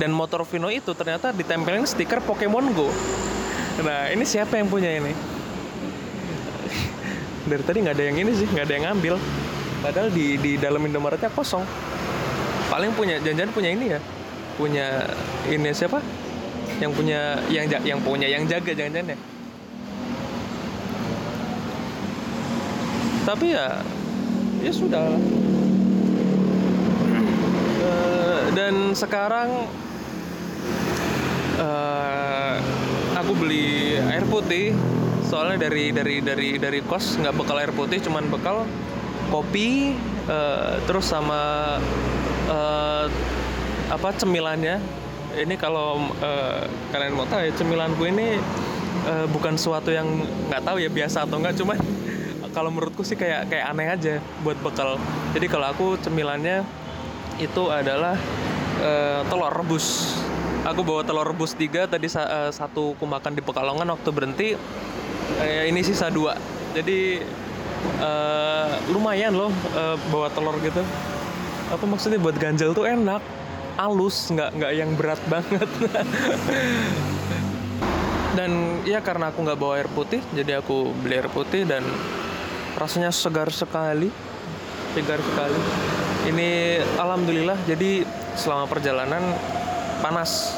dan 0.03 0.11
motor 0.11 0.43
Vino 0.43 0.67
itu 0.67 0.91
ternyata 0.99 1.31
ditempelin 1.31 1.87
stiker 1.87 2.19
Pokemon 2.27 2.75
Go. 2.75 2.91
Nah 3.87 4.11
ini 4.11 4.27
siapa 4.27 4.59
yang 4.59 4.67
punya 4.67 4.91
ini 4.91 5.40
dari 7.51 7.63
tadi 7.67 7.83
nggak 7.83 7.97
ada 7.99 8.05
yang 8.07 8.19
ini 8.23 8.33
sih 8.39 8.47
nggak 8.47 8.65
ada 8.71 8.75
yang 8.79 8.85
ngambil. 8.95 9.15
Padahal 9.81 10.09
di 10.15 10.39
di 10.39 10.53
dalam 10.55 10.87
Indomaretnya 10.87 11.35
kosong. 11.35 11.67
Paling 12.71 12.95
punya 12.95 13.19
janjian 13.19 13.51
punya 13.51 13.71
ini 13.75 13.87
ya. 13.91 14.01
Punya 14.55 14.87
ini 15.51 15.75
siapa? 15.75 15.99
Yang 16.79 16.93
punya 16.95 17.21
yang 17.51 17.67
yang 17.83 17.99
punya 18.01 18.31
yang 18.31 18.47
jaga 18.47 18.71
jangan-jangan 18.71 19.13
ya 19.13 19.19
tapi 23.31 23.55
ya 23.55 23.79
ya 24.59 24.73
sudah. 24.75 25.15
Uh, 27.81 28.43
dan 28.59 28.93
sekarang 28.93 29.71
uh, 31.57 32.55
aku 33.17 33.33
beli 33.39 33.97
air 33.97 34.27
putih 34.27 34.75
soalnya 35.31 35.71
dari 35.71 35.95
dari 35.95 36.19
dari 36.19 36.59
dari 36.59 36.83
kos 36.83 37.23
nggak 37.23 37.39
bekal 37.39 37.57
air 37.63 37.71
putih 37.71 38.03
cuman 38.03 38.27
bekal 38.27 38.67
kopi 39.31 39.95
uh, 40.27 40.83
terus 40.91 41.07
sama 41.07 41.79
uh, 42.51 43.07
apa 43.91 44.09
cemilannya. 44.19 44.83
Ini 45.31 45.55
kalau 45.55 46.11
uh, 46.19 46.67
kalian 46.91 47.15
mau 47.15 47.23
tahu 47.31 47.47
ya 47.47 47.55
cemilanku 47.55 48.03
ini 48.11 48.43
uh, 49.07 49.31
bukan 49.31 49.55
sesuatu 49.55 49.95
yang 49.95 50.27
nggak 50.51 50.67
tahu 50.67 50.83
ya 50.83 50.91
biasa 50.91 51.23
atau 51.23 51.39
enggak 51.39 51.55
cuman 51.55 51.79
kalau 52.57 52.75
menurutku 52.75 53.07
sih 53.07 53.15
kayak 53.15 53.47
kayak 53.47 53.71
aneh 53.71 53.87
aja 53.87 54.15
buat 54.43 54.59
bekal. 54.59 54.99
Jadi 55.39 55.47
kalau 55.47 55.71
aku 55.71 55.87
cemilannya 56.03 56.67
itu 57.39 57.71
adalah 57.71 58.19
uh, 58.83 59.23
telur 59.31 59.55
rebus. 59.55 60.19
Aku 60.67 60.83
bawa 60.83 61.07
telur 61.07 61.25
rebus 61.25 61.55
tiga 61.55 61.87
tadi 61.87 62.11
uh, 62.19 62.51
satu 62.51 62.99
aku 62.99 63.07
makan 63.07 63.39
di 63.39 63.43
Pekalongan 63.47 63.87
waktu 63.95 64.11
berhenti 64.11 64.49
uh, 65.39 65.65
ini 65.71 65.81
sisa 65.87 66.11
dua. 66.11 66.35
Jadi 66.75 67.23
uh, 68.03 68.71
lumayan 68.91 69.35
loh 69.35 69.51
uh, 69.75 69.97
bawa 70.11 70.31
telur 70.35 70.59
gitu. 70.63 70.83
Apa 71.71 71.87
maksudnya 71.87 72.19
buat 72.19 72.35
ganjel 72.35 72.75
tuh 72.75 72.87
enak 72.87 73.23
halus 73.79 74.29
nggak 74.29 74.51
nggak 74.59 74.73
yang 74.75 74.91
berat 74.99 75.23
banget. 75.31 75.71
Dan 78.39 78.83
ya 78.87 79.03
karena 79.03 79.35
aku 79.35 79.43
nggak 79.43 79.59
bawa 79.59 79.83
air 79.83 79.91
putih 79.91 80.23
jadi 80.31 80.63
aku 80.63 80.95
beli 81.03 81.19
air 81.19 81.27
putih 81.27 81.67
dan 81.67 81.83
rasanya 82.79 83.11
segar 83.11 83.51
sekali 83.51 84.07
segar 84.95 85.19
sekali. 85.19 85.59
Ini 86.31 86.79
alhamdulillah 86.95 87.59
jadi 87.67 88.07
selama 88.39 88.71
perjalanan 88.71 89.35
panas 89.99 90.55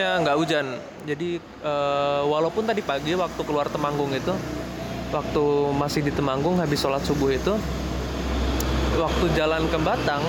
maksudnya 0.00 0.24
nggak 0.24 0.38
hujan. 0.40 0.66
Jadi 1.04 1.28
e, 1.40 1.74
walaupun 2.24 2.64
tadi 2.64 2.80
pagi 2.80 3.12
waktu 3.12 3.40
keluar 3.44 3.68
Temanggung 3.68 4.08
itu 4.16 4.32
waktu 5.12 5.44
masih 5.76 6.00
di 6.00 6.12
Temanggung 6.14 6.56
habis 6.56 6.80
sholat 6.80 7.04
subuh 7.04 7.28
itu 7.28 7.52
waktu 8.96 9.24
jalan 9.36 9.68
ke 9.68 9.78
Batang 9.80 10.24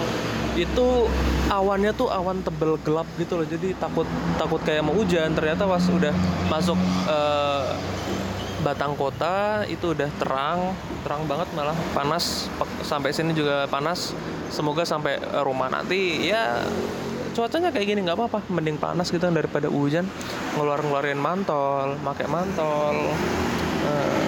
itu 0.59 1.07
awannya 1.47 1.95
tuh 1.95 2.11
awan 2.11 2.43
tebel 2.43 2.75
gelap 2.83 3.07
gitu 3.15 3.39
loh. 3.39 3.47
Jadi 3.47 3.71
takut 3.79 4.07
takut 4.35 4.59
kayak 4.67 4.83
mau 4.83 4.91
hujan. 4.91 5.31
Ternyata 5.31 5.63
pas 5.63 5.83
udah 5.87 6.11
masuk 6.51 6.75
uh, 7.07 7.71
Batang 8.61 8.99
Kota 8.99 9.63
itu 9.71 9.95
udah 9.95 10.11
terang 10.19 10.75
terang 11.07 11.23
banget 11.31 11.47
malah. 11.55 11.75
Panas 11.95 12.51
sampai 12.83 13.15
sini 13.15 13.31
juga 13.31 13.71
panas. 13.71 14.11
Semoga 14.51 14.83
sampai 14.83 15.15
rumah 15.47 15.71
nanti. 15.71 16.27
Ya 16.27 16.59
cuacanya 17.31 17.69
kayak 17.71 17.87
gini 17.87 17.99
nggak 18.05 18.17
apa-apa. 18.17 18.39
Mending 18.51 18.77
panas 18.77 19.09
gitu 19.09 19.23
daripada 19.31 19.67
hujan. 19.71 20.05
Ngeluar 20.55 20.83
ngeluarin 20.83 21.19
mantol 21.19 21.97
pakai 22.03 22.27
mantol. 22.27 23.15
Uh, 23.81 24.23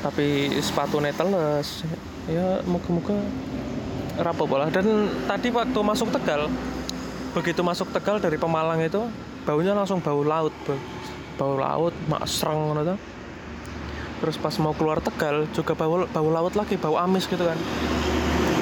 tapi 0.00 0.48
sepatu 0.64 0.96
neteles 0.96 1.84
ya 2.26 2.64
muka-muka 2.64 3.14
rapuh 4.18 4.48
bola. 4.48 4.72
Dan 4.72 5.12
tadi 5.28 5.52
waktu 5.52 5.78
masuk 5.78 6.08
Tegal 6.10 6.48
begitu 7.30 7.62
masuk 7.62 7.94
Tegal 7.94 8.18
dari 8.18 8.34
Pemalang 8.34 8.82
itu 8.82 9.06
baunya 9.46 9.70
langsung 9.70 10.02
bau 10.02 10.26
laut 10.26 10.52
bau, 11.38 11.54
laut 11.54 11.94
mak 12.10 12.26
serang 12.26 12.74
gitu 12.74 12.94
terus 14.20 14.36
pas 14.36 14.54
mau 14.58 14.74
keluar 14.74 14.98
Tegal 14.98 15.46
juga 15.54 15.72
bau 15.78 16.04
bau 16.10 16.28
laut 16.28 16.54
lagi 16.58 16.74
bau 16.74 16.98
amis 16.98 17.30
gitu 17.30 17.40
kan 17.40 17.56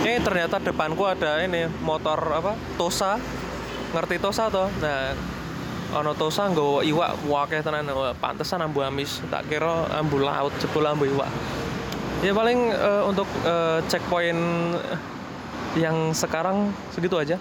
eh 0.09 0.25
ternyata 0.25 0.57
depanku 0.57 1.05
ada 1.05 1.45
ini 1.45 1.69
motor 1.85 2.17
apa 2.33 2.57
Tosa. 2.81 3.21
Ngerti 3.93 4.17
Tosa 4.17 4.49
toh? 4.49 4.73
Nah 4.81 5.12
ono 5.93 6.17
Tosa 6.17 6.49
nggo 6.49 6.81
iwak 6.81 7.29
wake 7.29 7.61
tenan. 7.61 7.93
Pantesan 8.17 8.65
ambu 8.65 8.81
amis. 8.81 9.21
Tak 9.29 9.53
kira 9.53 9.85
ambu 10.00 10.25
laut 10.25 10.57
jebul 10.65 10.88
ambu 10.88 11.05
iwak. 11.12 11.29
Ya 12.25 12.33
paling 12.33 12.73
eh, 12.73 13.03
untuk 13.05 13.29
eh, 13.45 13.85
checkpoint 13.93 14.41
yang 15.77 16.17
sekarang 16.17 16.73
segitu 16.97 17.21
aja. 17.21 17.37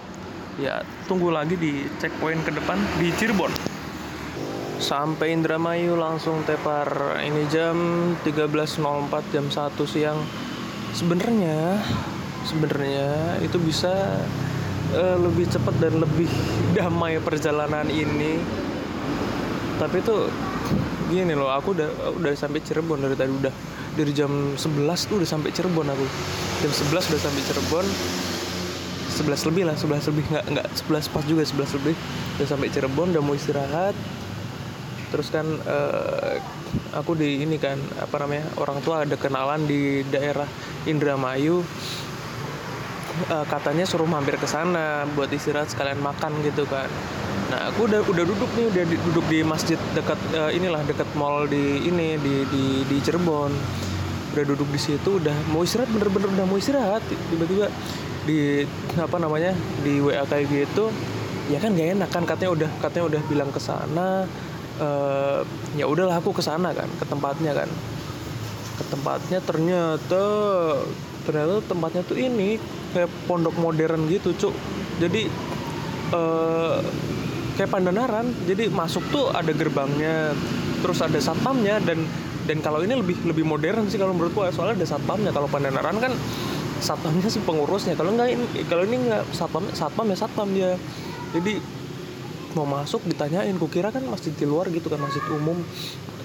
Ya 0.60 0.84
tunggu 1.08 1.32
lagi 1.32 1.56
di 1.56 1.88
checkpoint 1.96 2.44
ke 2.44 2.52
depan 2.52 2.76
di 3.00 3.08
Cirebon. 3.16 3.50
Sampai 4.78 5.32
Indramayu 5.32 5.96
langsung 5.96 6.44
tepar. 6.44 7.16
Ini 7.24 7.48
jam 7.48 7.76
13.04 8.22 9.32
jam 9.32 9.46
1 9.48 9.72
siang. 9.88 10.20
Sebenarnya 10.94 11.82
sebenarnya 12.48 13.36
itu 13.44 13.60
bisa 13.60 13.92
uh, 14.96 15.16
lebih 15.20 15.44
cepat 15.52 15.76
dan 15.76 16.00
lebih 16.00 16.28
damai 16.76 17.20
perjalanan 17.20 17.84
ini. 17.92 18.40
Tapi 19.78 20.00
itu 20.00 20.16
gini 21.08 21.32
loh 21.32 21.48
aku 21.52 21.76
udah 21.76 21.88
udah 22.18 22.32
sampai 22.36 22.60
Cirebon 22.64 23.00
dari 23.00 23.16
tadi 23.16 23.32
udah 23.32 23.54
dari 23.96 24.12
jam 24.12 24.54
11 24.56 25.08
tuh 25.08 25.16
udah 25.20 25.28
sampai 25.28 25.50
Cirebon 25.52 25.86
aku. 25.86 26.06
Jam 26.64 26.72
11 26.72 27.10
udah 27.12 27.20
sampai 27.20 27.42
Cirebon 27.44 27.86
11 29.18 29.48
lebih 29.50 29.62
lah 29.66 29.74
11 29.74 30.10
lebih 30.14 30.24
nggak 30.30 30.44
nggak 30.54 30.66
11 30.88 31.14
pas 31.14 31.24
juga 31.28 31.42
11 31.44 31.76
lebih. 31.80 31.94
Udah 32.40 32.46
sampai 32.48 32.68
Cirebon 32.72 33.08
udah 33.12 33.22
mau 33.22 33.36
istirahat. 33.36 33.94
Terus 35.08 35.32
kan 35.32 35.46
uh, 35.48 36.36
aku 36.92 37.16
di 37.16 37.40
ini 37.40 37.56
kan 37.56 37.80
apa 37.96 38.20
namanya 38.20 38.44
orang 38.60 38.84
tua 38.84 39.08
ada 39.08 39.16
kenalan 39.16 39.64
di 39.64 40.04
daerah 40.12 40.44
Indramayu 40.84 41.64
uh, 43.30 43.46
katanya 43.46 43.84
suruh 43.84 44.06
mampir 44.06 44.38
ke 44.38 44.46
sana 44.46 45.06
buat 45.12 45.30
istirahat 45.32 45.70
sekalian 45.72 45.98
makan 45.98 46.32
gitu 46.46 46.64
kan. 46.66 46.86
Nah 47.48 47.72
aku 47.72 47.88
udah 47.88 48.04
udah 48.04 48.24
duduk 48.28 48.50
nih 48.54 48.66
udah 48.68 48.84
duduk 49.08 49.24
di 49.26 49.40
masjid 49.40 49.80
dekat 49.96 50.20
uh, 50.36 50.52
inilah 50.52 50.84
dekat 50.84 51.08
mall 51.16 51.48
di 51.48 51.82
ini 51.88 52.20
di 52.20 52.44
di 52.48 52.64
di 52.84 52.96
Cirebon. 53.00 53.52
Udah 54.36 54.44
duduk 54.44 54.68
di 54.70 54.80
situ 54.80 55.18
udah 55.18 55.34
mau 55.50 55.64
istirahat 55.64 55.90
bener-bener 55.90 56.28
udah 56.28 56.46
mau 56.46 56.58
istirahat. 56.60 57.02
Tiba-tiba 57.06 57.72
di 58.28 58.68
apa 59.00 59.16
namanya 59.16 59.56
di 59.80 60.04
WA 60.04 60.20
kayak 60.28 60.52
gitu 60.52 60.92
ya 61.48 61.56
kan 61.56 61.72
gak 61.72 61.96
enak 61.96 62.10
kan 62.12 62.28
katanya 62.28 62.50
udah 62.52 62.70
katanya 62.84 63.04
udah 63.08 63.20
bilang 63.24 63.48
ke 63.48 63.56
sana 63.56 64.28
uh, 64.76 65.40
ya 65.80 65.88
udahlah 65.88 66.20
aku 66.20 66.36
ke 66.36 66.44
sana 66.44 66.76
kan 66.76 66.88
ke 67.00 67.04
tempatnya 67.08 67.56
kan. 67.56 67.70
Ke 68.78 68.84
tempatnya 68.94 69.38
ternyata 69.42 70.22
ternyata 71.28 71.60
tempatnya 71.68 72.00
tuh 72.08 72.16
ini 72.16 72.56
kayak 72.96 73.12
pondok 73.28 73.52
modern 73.60 74.08
gitu 74.08 74.32
cuk. 74.32 74.54
Jadi 74.96 75.28
uh, 76.16 76.80
kayak 77.60 77.68
pandanaran. 77.68 78.32
Jadi 78.48 78.72
masuk 78.72 79.04
tuh 79.12 79.28
ada 79.28 79.52
gerbangnya 79.52 80.32
terus 80.80 81.04
ada 81.04 81.20
satpamnya 81.20 81.84
dan 81.84 82.00
dan 82.48 82.64
kalau 82.64 82.80
ini 82.80 82.96
lebih 82.96 83.20
lebih 83.28 83.44
modern 83.44 83.92
sih 83.92 84.00
kalau 84.00 84.16
menurutku 84.16 84.40
soalnya 84.48 84.80
ada 84.80 84.88
satpamnya. 84.88 85.28
Kalau 85.36 85.52
pandanaran 85.52 86.00
kan 86.00 86.16
satpamnya 86.80 87.28
sih 87.28 87.44
pengurusnya. 87.44 87.92
Kalau 87.92 88.16
enggak 88.16 88.32
ini 88.32 88.44
kalau 88.64 88.88
ini 88.88 88.96
enggak 89.04 89.28
satpam 89.36 89.68
satpam 89.76 90.08
ya 90.08 90.16
satpam 90.16 90.48
dia. 90.56 90.80
Jadi 91.36 91.60
mau 92.56 92.64
masuk 92.64 93.04
ditanyain 93.04 93.52
kukira 93.60 93.92
kan 93.92 94.00
masjid 94.08 94.32
di 94.32 94.48
luar 94.48 94.72
gitu 94.72 94.88
kan 94.88 94.96
masjid 94.96 95.20
umum 95.28 95.60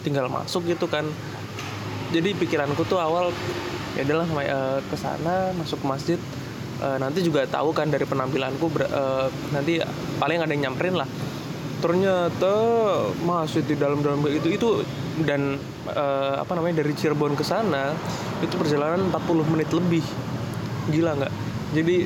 tinggal 0.07 0.31
masuk 0.31 0.63
gitu 0.63 0.88
kan. 0.88 1.03
Jadi 2.15 2.38
pikiranku 2.38 2.88
tuh 2.88 3.01
awal 3.01 3.36
ya 3.93 4.01
adalah 4.05 4.25
uh, 4.25 4.79
ke 4.81 4.95
sana 4.97 5.53
masuk 5.57 5.81
ke 5.81 5.88
masjid. 5.88 6.19
Uh, 6.83 7.00
nanti 7.00 7.23
juga 7.23 7.47
tahu 7.47 7.71
kan 7.71 7.88
dari 7.88 8.03
penampilanku 8.03 8.67
uh, 8.67 9.31
nanti 9.55 9.79
paling 10.19 10.41
ada 10.41 10.51
yang 10.51 10.71
nyamperin 10.71 10.97
lah. 11.00 11.07
Ternyata 11.79 12.55
masjid 13.23 13.63
di 13.63 13.75
dalam-dalam 13.75 14.23
itu 14.32 14.49
itu 14.51 14.69
dan 15.23 15.60
uh, 15.93 16.39
apa 16.39 16.51
namanya 16.56 16.82
dari 16.84 16.95
Cirebon 16.95 17.36
ke 17.36 17.43
sana 17.45 17.93
itu 18.41 18.56
perjalanan 18.56 19.12
40 19.12 19.51
menit 19.51 19.69
lebih. 19.71 20.03
Gila 20.91 21.12
nggak? 21.23 21.34
Jadi 21.73 21.97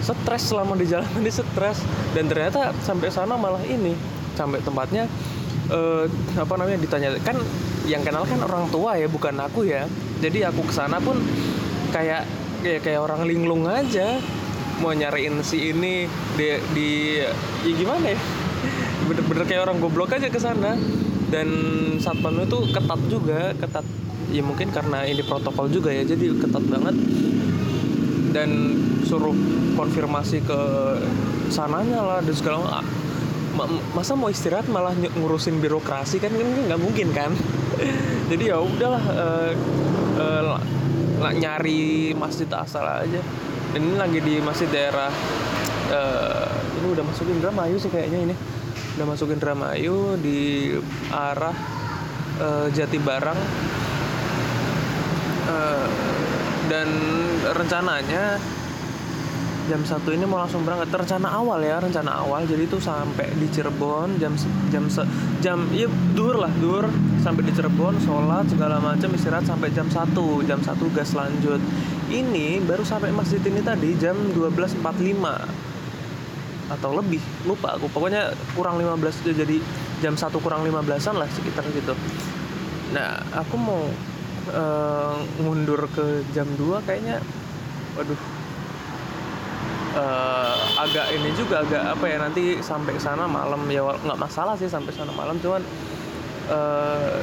stres 0.00 0.42
selama 0.46 0.78
di 0.78 0.86
jalan 0.86 1.08
ini 1.20 1.30
stres. 1.32 1.82
Dan 2.14 2.30
ternyata 2.30 2.70
sampai 2.84 3.10
sana 3.10 3.34
malah 3.34 3.62
ini 3.66 3.92
sampai 4.36 4.60
tempatnya 4.60 5.08
uh, 5.72 6.04
apa 6.36 6.54
namanya 6.60 6.78
ditanya 6.78 7.16
kan 7.24 7.40
yang 7.88 8.02
kenal 8.02 8.26
kan 8.28 8.38
orang 8.42 8.66
tua 8.68 8.98
ya 8.98 9.08
bukan 9.08 9.34
aku 9.40 9.64
ya 9.64 9.88
jadi 10.16 10.48
aku 10.48 10.64
ke 10.64 10.72
sana 10.72 10.96
pun 10.96 11.20
kayak 11.92 12.24
kayak 12.64 12.80
kayak 12.82 13.00
orang 13.04 13.28
linglung 13.28 13.68
aja. 13.68 14.16
Mau 14.76 14.92
nyariin 14.92 15.40
si 15.40 15.72
ini 15.72 16.04
di 16.36 16.46
di 16.76 16.88
ya 17.64 17.72
gimana 17.72 18.12
ya? 18.12 18.18
Bener-bener 19.08 19.44
kayak 19.48 19.62
orang 19.68 19.78
goblok 19.80 20.16
aja 20.16 20.28
ke 20.28 20.40
sana. 20.40 20.76
Dan 21.26 21.48
satpam 21.98 22.38
itu 22.40 22.70
ketat 22.72 23.00
juga 23.08 23.52
ketat. 23.56 23.84
Ya 24.32 24.42
mungkin 24.42 24.72
karena 24.72 25.04
ini 25.08 25.22
protokol 25.24 25.68
juga 25.72 25.92
ya 25.92 26.04
jadi 26.04 26.32
ketat 26.36 26.64
banget. 26.68 26.96
Dan 28.32 28.50
suruh 29.08 29.32
konfirmasi 29.80 30.44
ke 30.44 30.60
sananya 31.48 32.04
lah 32.04 32.18
dan 32.20 32.34
segala 32.36 32.84
masa 33.96 34.12
mau 34.12 34.28
istirahat 34.28 34.68
malah 34.68 34.92
ngurusin 34.92 35.56
birokrasi 35.60 36.20
kan? 36.20 36.32
Kan 36.32 36.68
nggak 36.68 36.80
mungkin 36.80 37.08
kan 37.16 37.32
jadi 38.26 38.44
ya 38.54 38.58
udahlah 38.58 39.02
uh, 39.14 39.52
uh, 40.18 40.58
nyari 41.34 42.12
masjid 42.14 42.46
asal 42.52 42.82
aja. 42.82 43.20
Dan 43.74 43.80
ini 43.92 43.96
lagi 43.98 44.18
di 44.22 44.38
masjid 44.40 44.68
daerah 44.70 45.10
uh, 45.92 46.50
ini 46.80 46.86
udah 46.92 47.04
masukin 47.06 47.38
Indramayu 47.38 47.76
sih 47.78 47.90
kayaknya 47.90 48.30
ini. 48.30 48.34
Udah 48.96 49.06
masukin 49.06 49.36
Indramayu 49.38 50.16
di 50.20 50.72
arah 51.12 51.56
uh, 52.40 52.66
Jati 52.72 52.98
Barang. 53.00 53.40
Uh, 55.46 55.86
dan 56.66 56.90
rencananya 57.54 58.42
jam 59.66 59.82
satu 59.82 60.14
ini 60.14 60.24
mau 60.24 60.38
langsung 60.38 60.62
berangkat. 60.62 60.94
Rencana 60.94 61.28
awal 61.34 61.60
ya 61.62 61.82
rencana 61.82 62.22
awal. 62.22 62.46
Jadi 62.46 62.64
itu 62.66 62.78
sampai 62.78 63.34
di 63.36 63.50
Cirebon 63.50 64.18
jam 64.22 64.32
jam 64.70 64.86
se, 64.86 65.02
jam 65.42 65.66
iya 65.74 65.90
dur 66.14 66.38
lah 66.38 66.50
dur 66.62 66.86
sampai 67.20 67.42
di 67.44 67.52
Cirebon 67.52 67.98
sholat 68.02 68.46
segala 68.46 68.78
macam 68.78 69.10
istirahat 69.12 69.44
sampai 69.44 69.74
jam 69.74 69.90
satu. 69.90 70.42
Jam 70.46 70.62
satu 70.62 70.86
gas 70.94 71.12
lanjut. 71.12 71.58
Ini 72.06 72.62
baru 72.62 72.86
sampai 72.86 73.10
masjid 73.10 73.42
ini 73.42 73.60
tadi 73.60 73.98
jam 73.98 74.14
12.45 74.30 74.78
atau 76.66 76.90
lebih 76.94 77.22
lupa 77.46 77.74
aku. 77.74 77.90
Pokoknya 77.90 78.30
kurang 78.54 78.78
15 78.78 79.34
jadi 79.34 79.58
jam 79.98 80.14
satu 80.14 80.38
kurang 80.38 80.62
15an 80.66 81.18
lah 81.18 81.28
sekitar 81.32 81.64
gitu 81.72 81.96
nah 82.86 83.18
aku 83.34 83.58
mau 83.58 83.82
uh, 84.54 85.18
mundur 85.42 85.90
ke 85.90 86.22
jam 86.30 86.46
2 86.54 86.86
kayaknya. 86.86 87.18
Waduh 87.98 88.35
uh, 89.96 90.56
agak 90.84 91.10
ini 91.16 91.32
juga 91.34 91.64
agak 91.64 91.96
apa 91.96 92.04
ya 92.06 92.16
nanti 92.20 92.60
sampai 92.60 93.00
sana 93.00 93.24
malam 93.24 93.64
ya 93.72 93.82
nggak 93.82 94.20
masalah 94.20 94.54
sih 94.54 94.68
sampai 94.68 94.92
sana 94.92 95.10
malam 95.16 95.40
cuman 95.40 95.64
uh, 96.52 97.16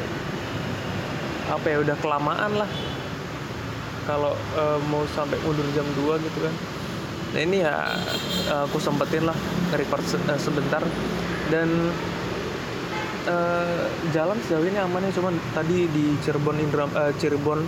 apa 1.53 1.65
ya 1.69 1.77
udah 1.83 1.97
kelamaan 2.01 2.51
lah. 2.57 2.69
Kalau 4.03 4.35
uh, 4.59 4.79
mau 4.91 5.07
sampai 5.15 5.39
mundur 5.47 5.63
jam 5.71 5.87
2 5.95 6.19
gitu 6.19 6.39
kan. 6.43 6.53
Nah 7.33 7.39
ini 7.39 7.63
ya 7.63 7.97
aku 8.67 8.77
sempetin 8.77 9.23
lah 9.23 9.37
record 9.71 10.03
uh, 10.03 10.35
sebentar. 10.35 10.83
Dan 11.47 11.91
uh, 13.27 13.87
jalan 14.11 14.37
sejauh 14.43 14.65
ini 14.67 14.79
aman 14.79 15.07
ya 15.07 15.11
cuman 15.15 15.35
tadi 15.55 15.87
di 15.87 16.19
Cirebon 16.19 16.59
Indra 16.59 16.87
uh, 16.91 17.11
Cirebon 17.15 17.63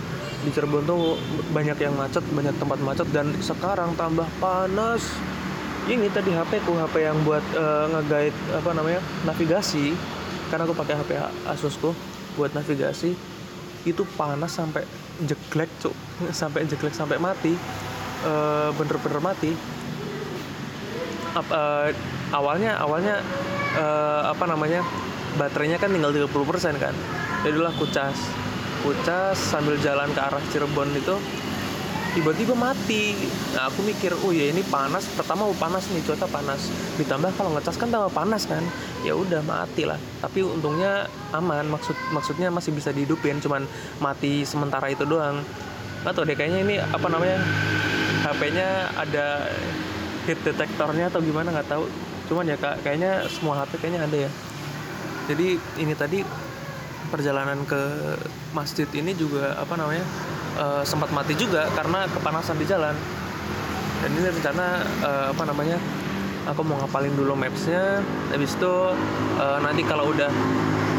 di 0.46 0.54
Cirebon 0.54 0.86
tuh 0.86 1.18
banyak 1.50 1.74
yang 1.82 1.98
macet 1.98 2.22
banyak 2.30 2.54
tempat 2.62 2.78
macet 2.78 3.10
dan 3.10 3.34
sekarang 3.42 3.98
tambah 3.98 4.30
panas. 4.38 5.02
Ini 5.90 6.06
tadi 6.14 6.30
HP 6.30 6.62
ku 6.62 6.78
HP 6.78 7.02
yang 7.02 7.18
buat 7.26 7.42
uh, 7.58 7.90
nge 7.90 8.30
apa 8.54 8.70
namanya 8.70 9.02
navigasi. 9.26 9.98
Karena 10.46 10.62
aku 10.62 10.78
pakai 10.78 10.94
HP 11.02 11.18
Asus 11.50 11.74
ku 11.82 11.90
buat 12.38 12.54
navigasi. 12.54 13.18
Itu 13.82 14.06
panas 14.14 14.54
sampai 14.54 14.86
jeglek 15.26 15.70
cuk. 15.82 15.94
Sampai 16.30 16.62
jeglek 16.70 16.94
sampai 16.94 17.18
mati. 17.18 17.58
Bener-bener 18.78 19.18
uh, 19.18 19.22
mati 19.22 19.50
uh, 21.36 21.90
awalnya 22.32 22.80
awalnya 22.80 23.20
apa 24.26 24.48
namanya 24.48 24.80
baterainya 25.36 25.76
kan 25.76 25.90
tinggal 25.90 26.14
30% 26.14 26.30
kan. 26.80 26.94
Jadilah 27.44 27.74
kucas 27.76 28.45
kucas 28.86 29.34
sambil 29.34 29.74
jalan 29.82 30.06
ke 30.14 30.20
arah 30.22 30.38
Cirebon 30.54 30.94
itu 30.94 31.18
tiba-tiba 32.14 32.54
mati. 32.54 33.18
Nah 33.50 33.66
aku 33.66 33.82
mikir 33.82 34.14
oh 34.14 34.30
ya 34.30 34.54
ini 34.54 34.62
panas. 34.62 35.10
Pertama 35.18 35.50
panas 35.58 35.90
nih 35.90 36.06
cuaca 36.06 36.30
panas. 36.30 36.70
Ditambah 36.94 37.34
kalau 37.34 37.50
ngecas 37.58 37.74
kan 37.74 37.90
tambah 37.90 38.14
panas 38.14 38.46
kan? 38.46 38.62
Ya 39.02 39.18
udah 39.18 39.42
mati 39.42 39.90
lah. 39.90 39.98
Tapi 40.22 40.46
untungnya 40.46 41.10
aman. 41.34 41.66
Maksud 41.66 41.98
maksudnya 42.14 42.48
masih 42.54 42.70
bisa 42.70 42.94
dihidupin 42.94 43.42
cuman 43.42 43.66
mati 43.98 44.46
sementara 44.46 44.86
itu 44.86 45.02
doang. 45.02 45.42
Atau 46.06 46.22
deh 46.22 46.38
kayaknya 46.38 46.60
ini 46.62 46.76
apa 46.78 47.10
namanya 47.10 47.42
HP-nya 48.22 48.94
ada 48.94 49.50
hit 50.30 50.38
detektornya 50.46 51.10
atau 51.10 51.18
gimana 51.18 51.50
nggak 51.50 51.68
tahu. 51.68 51.90
Cuman 52.30 52.46
ya 52.46 52.54
kak 52.54 52.86
kayaknya 52.86 53.26
semua 53.26 53.66
HP 53.66 53.82
kayaknya 53.82 54.06
ada 54.06 54.16
ya. 54.24 54.30
Jadi 55.26 55.58
ini 55.82 55.94
tadi 55.98 56.45
perjalanan 57.08 57.62
ke 57.64 57.80
masjid 58.52 58.88
ini 58.94 59.14
juga 59.14 59.54
apa 59.56 59.74
namanya 59.78 60.04
uh, 60.58 60.82
sempat 60.82 61.10
mati 61.12 61.34
juga 61.38 61.68
karena 61.72 62.06
kepanasan 62.10 62.56
di 62.58 62.66
jalan. 62.66 62.94
Dan 64.04 64.10
ini 64.12 64.28
rencana 64.28 64.84
uh, 65.02 65.26
apa 65.32 65.42
namanya 65.48 65.80
aku 66.46 66.60
mau 66.62 66.78
ngapalin 66.80 67.14
dulu 67.16 67.34
mapsnya. 67.34 68.04
Habis 68.30 68.54
itu 68.54 68.74
uh, 69.40 69.58
nanti 69.62 69.82
kalau 69.82 70.12
udah 70.12 70.30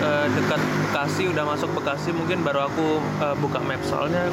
uh, 0.02 0.26
dekat 0.34 0.62
Bekasi 0.88 1.30
udah 1.30 1.44
masuk 1.46 1.70
Bekasi 1.78 2.10
mungkin 2.16 2.42
baru 2.42 2.68
aku 2.68 3.00
uh, 3.22 3.36
buka 3.38 3.62
map. 3.62 3.82
Soalnya 3.86 4.28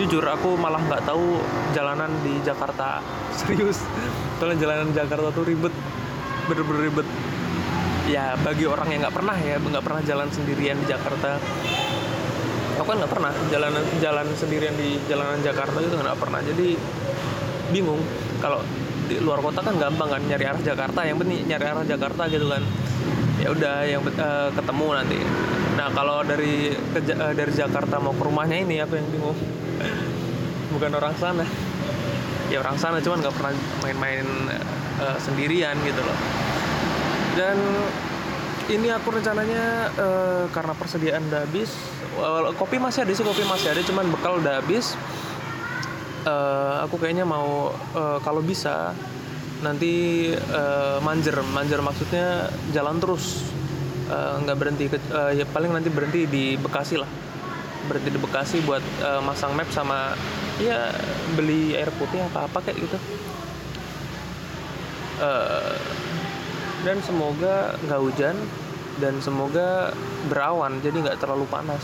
jujur 0.00 0.24
aku 0.24 0.58
malah 0.58 0.80
nggak 0.80 1.06
tahu 1.06 1.38
jalanan 1.76 2.10
di 2.26 2.40
Jakarta 2.42 3.04
serius. 3.38 3.80
Soalnya 4.42 4.68
jalanan 4.68 4.88
Jakarta 4.92 5.28
tuh 5.32 5.44
ribet 5.46 5.72
bener-bener 6.50 6.90
ribet 6.90 7.06
ya 8.10 8.34
bagi 8.42 8.66
orang 8.66 8.90
yang 8.90 9.06
nggak 9.06 9.14
pernah 9.14 9.36
ya 9.38 9.56
nggak 9.62 9.84
pernah 9.86 10.02
jalan 10.02 10.28
sendirian 10.34 10.76
di 10.82 10.86
Jakarta. 10.90 11.38
Aku 12.80 12.86
kan 12.88 12.96
nggak 12.98 13.12
pernah 13.12 13.32
jalan 13.54 13.72
jalan 14.02 14.26
sendirian 14.34 14.74
di 14.74 14.98
jalanan 15.06 15.38
Jakarta 15.46 15.78
itu 15.78 15.94
nggak 15.94 16.18
pernah. 16.18 16.40
Jadi 16.42 16.74
bingung. 17.70 18.02
Kalau 18.42 18.66
di 19.06 19.20
luar 19.22 19.38
kota 19.44 19.62
kan 19.62 19.78
gampang 19.78 20.10
kan 20.10 20.22
nyari 20.26 20.44
arah 20.50 20.62
Jakarta. 20.62 21.06
Yang 21.06 21.18
penting 21.22 21.38
nyari 21.46 21.64
arah 21.70 21.84
Jakarta 21.86 22.22
gitu 22.26 22.46
kan. 22.50 22.62
Ya 23.40 23.48
udah 23.54 23.76
yang 23.86 24.02
uh, 24.02 24.50
ketemu 24.52 24.86
nanti. 24.90 25.18
Nah 25.78 25.88
kalau 25.94 26.26
dari 26.26 26.74
ke, 26.74 26.98
uh, 27.14 27.32
dari 27.32 27.52
Jakarta 27.54 28.02
mau 28.02 28.12
ke 28.12 28.22
rumahnya 28.26 28.58
ini 28.66 28.82
apa 28.82 28.98
yang 28.98 29.06
bingung. 29.12 29.38
Bukan 30.74 30.90
orang 30.98 31.14
sana. 31.14 31.46
Ya 32.50 32.58
orang 32.58 32.74
sana 32.74 32.98
cuman 32.98 33.22
nggak 33.22 33.34
pernah 33.38 33.54
main-main 33.86 34.26
uh, 34.98 35.16
sendirian 35.22 35.78
gitu 35.86 36.02
loh 36.02 36.39
dan 37.38 37.56
ini 38.70 38.86
aku 38.94 39.10
rencananya 39.10 39.90
uh, 39.98 40.44
karena 40.54 40.72
persediaan 40.78 41.26
udah 41.26 41.42
habis 41.42 41.74
kopi 42.58 42.76
masih 42.78 43.06
ada 43.06 43.12
sih 43.14 43.24
kopi 43.24 43.42
masih 43.46 43.72
ada 43.72 43.82
cuman 43.82 44.06
bekal 44.10 44.38
udah 44.38 44.60
habis. 44.62 44.94
Uh, 46.20 46.84
aku 46.84 47.00
kayaknya 47.00 47.24
mau 47.24 47.72
uh, 47.96 48.18
kalau 48.20 48.44
bisa 48.44 48.92
nanti 49.64 50.28
uh, 50.36 51.00
manjer. 51.00 51.40
Manjer 51.40 51.80
maksudnya 51.80 52.52
jalan 52.76 53.00
terus. 53.00 53.46
Nggak 54.10 54.56
uh, 54.56 54.60
berhenti 54.60 54.84
ke, 54.90 54.98
uh, 55.14 55.32
ya 55.32 55.46
paling 55.48 55.70
nanti 55.70 55.88
berhenti 55.88 56.26
di 56.28 56.44
Bekasi 56.60 57.00
lah. 57.00 57.08
Berhenti 57.88 58.10
di 58.12 58.20
Bekasi 58.20 58.60
buat 58.66 58.82
uh, 59.00 59.22
masang 59.24 59.56
map 59.56 59.70
sama 59.72 60.12
ya 60.60 60.92
beli 61.38 61.72
air 61.72 61.88
putih 61.96 62.20
apa 62.20 62.50
apa 62.50 62.58
kayak 62.60 62.84
gitu. 62.84 62.98
Uh, 65.20 65.72
dan 66.84 66.96
semoga 67.04 67.76
nggak 67.84 68.00
hujan 68.00 68.36
dan 69.00 69.16
semoga 69.24 69.92
berawan 70.28 70.78
jadi 70.84 70.96
nggak 71.00 71.18
terlalu 71.20 71.48
panas. 71.48 71.82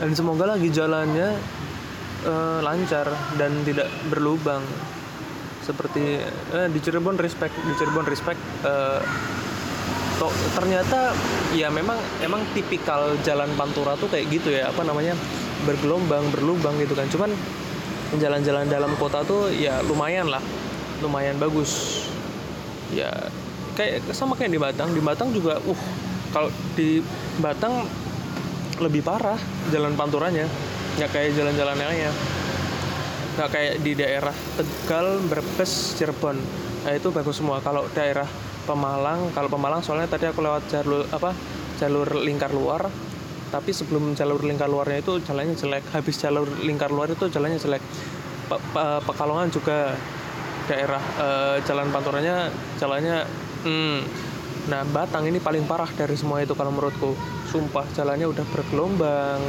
Dan 0.00 0.16
semoga 0.16 0.56
lagi 0.56 0.72
jalannya 0.72 1.36
uh, 2.26 2.58
lancar 2.64 3.06
dan 3.36 3.52
tidak 3.62 3.86
berlubang. 4.08 4.64
Seperti 5.62 6.18
eh, 6.58 6.68
di 6.74 6.78
Cirebon 6.82 7.14
respect 7.22 7.54
di 7.54 7.70
Cirebon 7.78 8.02
respect 8.02 8.40
uh, 8.66 8.98
to, 10.18 10.26
ternyata 10.58 11.14
ya 11.54 11.70
memang 11.70 11.94
emang 12.18 12.42
tipikal 12.50 13.14
jalan 13.22 13.46
Pantura 13.54 13.94
tuh 13.94 14.10
kayak 14.10 14.26
gitu 14.26 14.50
ya 14.50 14.74
apa 14.74 14.82
namanya 14.82 15.14
bergelombang 15.62 16.34
berlubang 16.34 16.74
gitu 16.82 16.98
kan. 16.98 17.06
Cuman 17.06 17.30
jalan-jalan 18.18 18.66
dalam 18.66 18.90
kota 18.98 19.22
tuh 19.22 19.54
ya 19.54 19.78
lumayan 19.86 20.26
lah 20.26 20.42
lumayan 20.98 21.38
bagus. 21.38 22.02
Ya 22.90 23.30
kayak 23.76 24.12
sama 24.12 24.36
kayak 24.36 24.52
di 24.52 24.60
Batang. 24.60 24.88
Di 24.92 25.02
Batang 25.02 25.28
juga 25.32 25.58
uh 25.60 25.80
kalau 26.32 26.48
di 26.76 27.00
Batang 27.40 27.84
lebih 28.80 29.04
parah 29.04 29.38
jalan 29.68 29.92
panturanya 29.94 30.48
nggak 31.00 31.10
kayak 31.12 31.30
jalan-jalan 31.36 31.76
lainnya. 31.76 32.12
Nggak 33.36 33.48
kayak 33.48 33.74
di 33.80 33.92
daerah 33.96 34.34
Tegal 34.56 35.20
Brebes 35.24 35.96
Cirebon. 35.96 36.36
Nah 36.84 36.92
itu 36.92 37.08
bagus 37.14 37.40
semua. 37.40 37.60
Kalau 37.64 37.88
daerah 37.92 38.28
Pemalang 38.62 39.34
kalau 39.34 39.50
Pemalang 39.50 39.82
soalnya 39.82 40.06
tadi 40.06 40.30
aku 40.30 40.38
lewat 40.38 40.70
jalur 40.70 41.02
apa 41.10 41.32
jalur 41.80 42.08
lingkar 42.20 42.52
luar. 42.52 42.88
Tapi 43.52 43.68
sebelum 43.68 44.16
jalur 44.16 44.40
lingkar 44.40 44.68
luarnya 44.68 45.04
itu 45.04 45.20
jalannya 45.20 45.52
jelek. 45.56 45.84
Habis 45.92 46.16
jalur 46.24 46.48
lingkar 46.64 46.88
luar 46.88 47.12
itu 47.12 47.28
jalannya 47.28 47.60
jelek. 47.60 47.84
Pe 48.48 48.56
-pe 48.56 48.84
Pekalongan 49.04 49.52
juga 49.52 49.92
daerah 50.66 51.02
e, 51.18 51.28
jalan 51.66 51.90
panturanya 51.90 52.48
jalannya 52.78 53.26
hmm, 53.64 53.98
nah 54.70 54.82
Batang 54.90 55.26
ini 55.26 55.38
paling 55.42 55.66
parah 55.66 55.88
dari 55.90 56.14
semua 56.14 56.42
itu 56.42 56.54
kalau 56.54 56.70
menurutku. 56.74 57.14
Sumpah 57.48 57.84
jalannya 57.92 58.28
udah 58.30 58.46
bergelombang 58.48 59.40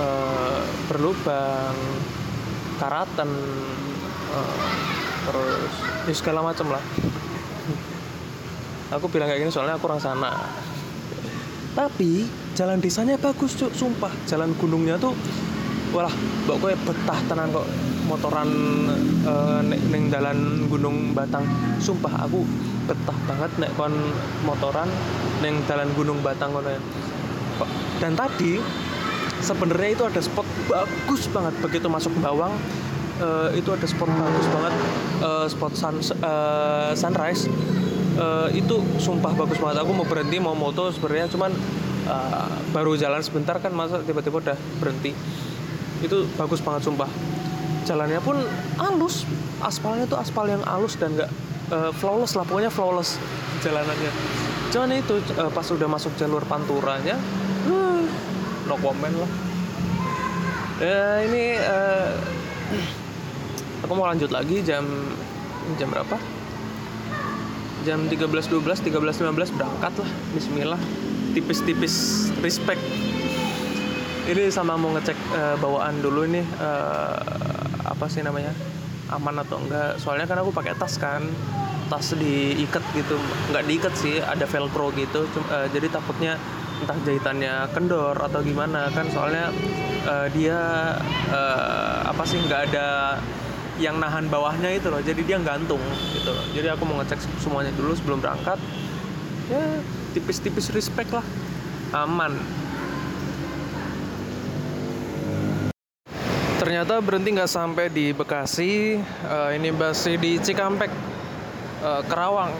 uh, 0.00 0.60
berlubang 0.88 1.76
karatan 2.76 3.30
uh, 4.32 4.68
terus 5.26 5.72
ya 6.06 6.14
segala 6.14 6.40
macam 6.44 6.72
lah. 6.72 6.84
Aku 8.94 9.10
bilang 9.10 9.26
kayak 9.26 9.42
gini 9.42 9.50
soalnya 9.50 9.76
aku 9.76 9.90
orang 9.90 10.00
sana. 10.00 10.32
Tapi 11.74 12.24
jalan 12.56 12.80
desanya 12.80 13.20
bagus 13.20 13.58
cuk. 13.58 13.74
Sumpah 13.74 14.12
jalan 14.24 14.54
gunungnya 14.56 14.96
tuh 14.96 15.12
walah 15.92 16.12
gue 16.44 16.72
betah 16.84 17.20
tenan 17.28 17.48
kok 17.52 17.66
motoran 18.06 18.48
uh, 19.26 19.60
neng 19.66 20.08
jalan 20.08 20.70
gunung 20.70 21.12
batang. 21.12 21.44
Sumpah 21.82 22.26
aku 22.26 22.46
betah 22.86 23.18
banget 23.26 23.50
nek 23.58 23.70
kon 23.74 23.92
motoran 24.46 24.88
neng 25.42 25.60
jalan 25.66 25.90
gunung 25.98 26.22
batang 26.22 26.54
kono 26.54 26.70
ya. 26.70 26.80
dan 27.96 28.12
tadi 28.12 28.60
sebenarnya 29.40 29.90
itu 29.96 30.04
ada 30.06 30.20
spot 30.22 30.46
bagus 30.70 31.26
banget. 31.32 31.54
Begitu 31.60 31.86
masuk 31.90 32.12
Bawang 32.22 32.54
uh, 33.20 33.50
itu 33.52 33.72
ada 33.72 33.86
spot 33.88 34.08
bagus 34.08 34.46
banget 34.52 34.74
uh, 35.24 35.46
spot 35.50 35.72
sun, 35.74 35.96
uh, 36.22 36.92
sunrise. 36.94 37.50
Uh, 38.16 38.48
itu 38.56 38.80
sumpah 38.96 39.36
bagus 39.36 39.60
banget. 39.60 39.84
Aku 39.84 39.92
mau 39.92 40.08
berhenti 40.08 40.40
mau 40.40 40.56
moto 40.56 40.88
sebenarnya. 40.88 41.28
Cuman 41.28 41.52
uh, 42.08 42.48
baru 42.72 42.96
jalan 42.96 43.20
sebentar 43.20 43.60
kan 43.60 43.72
masa 43.76 44.00
tiba-tiba 44.04 44.40
udah 44.40 44.56
berhenti. 44.80 45.12
Itu 46.00 46.28
bagus 46.36 46.60
banget 46.60 46.84
sumpah 46.88 47.08
jalannya 47.86 48.18
pun 48.18 48.36
halus. 48.82 49.22
Aspalnya 49.62 50.04
tuh 50.04 50.18
aspal 50.20 50.50
yang 50.50 50.60
halus 50.66 50.98
dan 50.98 51.14
nggak 51.16 51.30
uh, 51.72 51.90
flawless 51.94 52.34
lah 52.34 52.44
pokoknya 52.44 52.68
flawless 52.68 53.16
jalanannya. 53.62 54.12
Cuman 54.74 54.98
itu 54.98 55.22
uh, 55.38 55.48
pas 55.48 55.64
udah 55.70 55.88
masuk 55.88 56.12
jalur 56.18 56.42
panturanya 56.44 57.16
uh, 57.70 58.02
no 58.66 58.76
comment 58.82 59.14
lah. 59.14 59.30
Ya 60.76 61.24
ini 61.24 61.56
uh, 61.56 62.12
aku 63.80 63.92
mau 63.96 64.04
lanjut 64.10 64.28
lagi 64.28 64.60
jam 64.60 64.84
jam 65.80 65.88
berapa? 65.88 66.18
Jam 67.86 68.10
13.12 68.10 68.60
13.15 68.90 69.56
berangkat 69.56 69.92
lah. 69.94 70.10
Bismillah. 70.34 70.80
Tipis-tipis 71.32 72.28
respect. 72.42 72.82
Ini 74.26 74.50
sama 74.50 74.74
mau 74.74 74.90
ngecek 74.90 75.14
uh, 75.38 75.54
bawaan 75.62 76.02
dulu 76.02 76.26
nih 76.26 76.42
uh, 76.58 77.14
apa 77.92 78.06
sih 78.10 78.22
namanya 78.22 78.50
aman 79.10 79.42
atau 79.42 79.62
enggak. 79.62 79.98
Soalnya 80.02 80.26
kan 80.26 80.42
aku 80.42 80.50
pakai 80.50 80.74
tas 80.74 80.98
kan 80.98 81.22
tas 81.86 82.10
diikat 82.18 82.82
gitu. 82.94 83.16
Nggak 83.54 83.64
diikat 83.70 83.94
sih 83.94 84.18
ada 84.18 84.44
velcro 84.46 84.90
gitu. 84.98 85.30
Cuma, 85.30 85.46
uh, 85.54 85.66
jadi 85.70 85.86
takutnya 85.90 86.34
entah 86.82 86.98
jahitannya 87.06 87.70
kendor 87.72 88.16
atau 88.18 88.42
gimana 88.42 88.90
kan. 88.90 89.06
Soalnya 89.10 89.54
uh, 90.06 90.26
dia 90.34 90.58
uh, 91.30 92.10
apa 92.10 92.22
sih 92.26 92.42
nggak 92.42 92.72
ada 92.72 93.18
yang 93.78 94.00
nahan 94.02 94.26
bawahnya 94.26 94.74
itu 94.74 94.90
loh. 94.90 94.98
Jadi 94.98 95.22
dia 95.22 95.38
gantung 95.38 95.82
gitu. 96.10 96.30
Loh 96.34 96.46
jadi 96.50 96.74
aku 96.74 96.82
mau 96.88 96.98
ngecek 96.98 97.22
semuanya 97.38 97.70
dulu 97.78 97.94
sebelum 97.94 98.18
berangkat. 98.18 98.58
Ya 99.46 99.78
tipis-tipis 100.10 100.74
respect 100.74 101.14
lah. 101.14 101.26
Aman 101.94 102.34
ternyata 106.66 106.98
berhenti 106.98 107.30
nggak 107.30 107.46
sampai 107.46 107.86
di 107.86 108.10
Bekasi 108.10 108.98
uh, 109.30 109.54
ini 109.54 109.70
masih 109.70 110.18
di 110.18 110.42
Cikampek 110.42 110.90
uh, 111.78 112.02
Kerawang. 112.10 112.50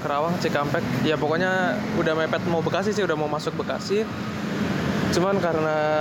Kerawang 0.00 0.40
Cikampek. 0.40 0.80
Ya 1.04 1.20
pokoknya 1.20 1.76
udah 2.00 2.16
mepet 2.16 2.40
mau 2.48 2.64
Bekasi 2.64 2.96
sih 2.96 3.04
udah 3.04 3.20
mau 3.20 3.28
masuk 3.28 3.60
Bekasi. 3.60 4.08
Cuman 5.12 5.36
karena 5.36 6.00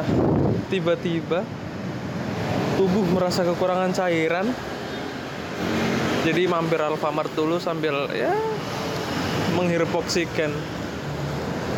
tiba-tiba 0.72 1.44
tubuh 2.80 3.04
merasa 3.12 3.44
kekurangan 3.44 3.92
cairan 3.92 4.48
jadi 6.24 6.48
mampir 6.48 6.80
Alfamart 6.80 7.36
dulu 7.36 7.60
sambil 7.60 8.08
ya 8.16 8.32
menghirup 9.60 9.92
oksigen. 9.92 10.56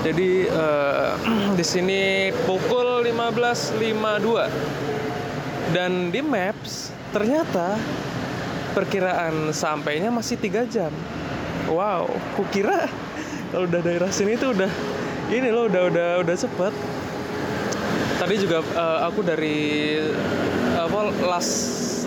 Jadi 0.05 0.45
uh, 0.53 1.17
di 1.57 1.65
sini 1.65 2.29
pukul 2.45 3.01
15.52 3.09 4.90
dan 5.71 6.11
di 6.11 6.19
Maps 6.19 6.91
ternyata 7.15 7.79
perkiraan 8.75 9.51
sampainya 9.51 10.11
masih 10.11 10.39
tiga 10.39 10.67
jam. 10.67 10.91
Wow 11.71 12.11
kukira 12.35 12.87
kalau 13.51 13.67
udah 13.67 13.81
daerah 13.83 14.11
sini 14.11 14.35
tuh 14.35 14.55
udah 14.55 14.71
ini 15.31 15.47
loh 15.51 15.71
udah 15.71 15.87
udah 15.87 16.09
udah 16.23 16.35
cepet. 16.35 16.73
Tadi 18.19 18.35
juga 18.37 18.61
uh, 18.75 19.07
aku 19.07 19.23
dari 19.23 19.97
apa 20.75 20.99
last 21.23 21.55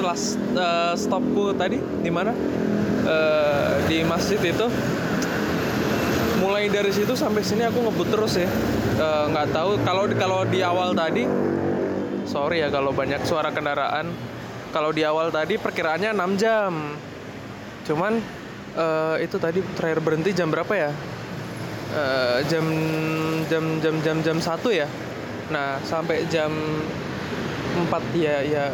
last 0.00 0.36
uh, 0.54 0.92
stopku 0.92 1.56
tadi 1.56 1.80
di 1.80 2.10
mana? 2.12 2.36
Uh, 3.04 3.80
di 3.88 4.04
masjid 4.04 4.40
itu. 4.40 4.68
Mulai 6.44 6.68
dari 6.68 6.92
situ 6.92 7.16
sampai 7.16 7.40
sini 7.40 7.64
aku 7.64 7.80
ngebut 7.80 8.08
terus 8.12 8.36
ya. 8.36 8.48
Nggak 9.32 9.46
uh, 9.48 9.52
tahu 9.52 9.70
kalau 9.84 10.04
kalau 10.12 10.40
di 10.44 10.60
awal 10.60 10.92
tadi 10.92 11.24
sorry 12.24 12.64
ya 12.64 12.68
kalau 12.72 12.90
banyak 12.90 13.22
suara 13.24 13.52
kendaraan. 13.54 14.10
Kalau 14.74 14.90
di 14.90 15.06
awal 15.06 15.30
tadi 15.30 15.54
perkiraannya 15.54 16.10
6 16.10 16.42
jam. 16.42 16.72
Cuman 17.86 18.18
uh, 18.74 19.16
itu 19.22 19.38
tadi 19.38 19.62
terakhir 19.78 20.02
berhenti 20.02 20.34
jam 20.34 20.50
berapa 20.50 20.72
ya? 20.74 20.90
Uh, 21.94 22.42
jam 22.50 22.66
jam 23.46 23.78
jam 23.78 23.94
jam 24.02 24.16
jam 24.18 24.36
satu 24.42 24.74
ya? 24.74 24.90
Nah 25.54 25.78
sampai 25.86 26.26
jam 26.26 26.50
4 27.86 27.86
ya 28.18 28.42
ya 28.42 28.64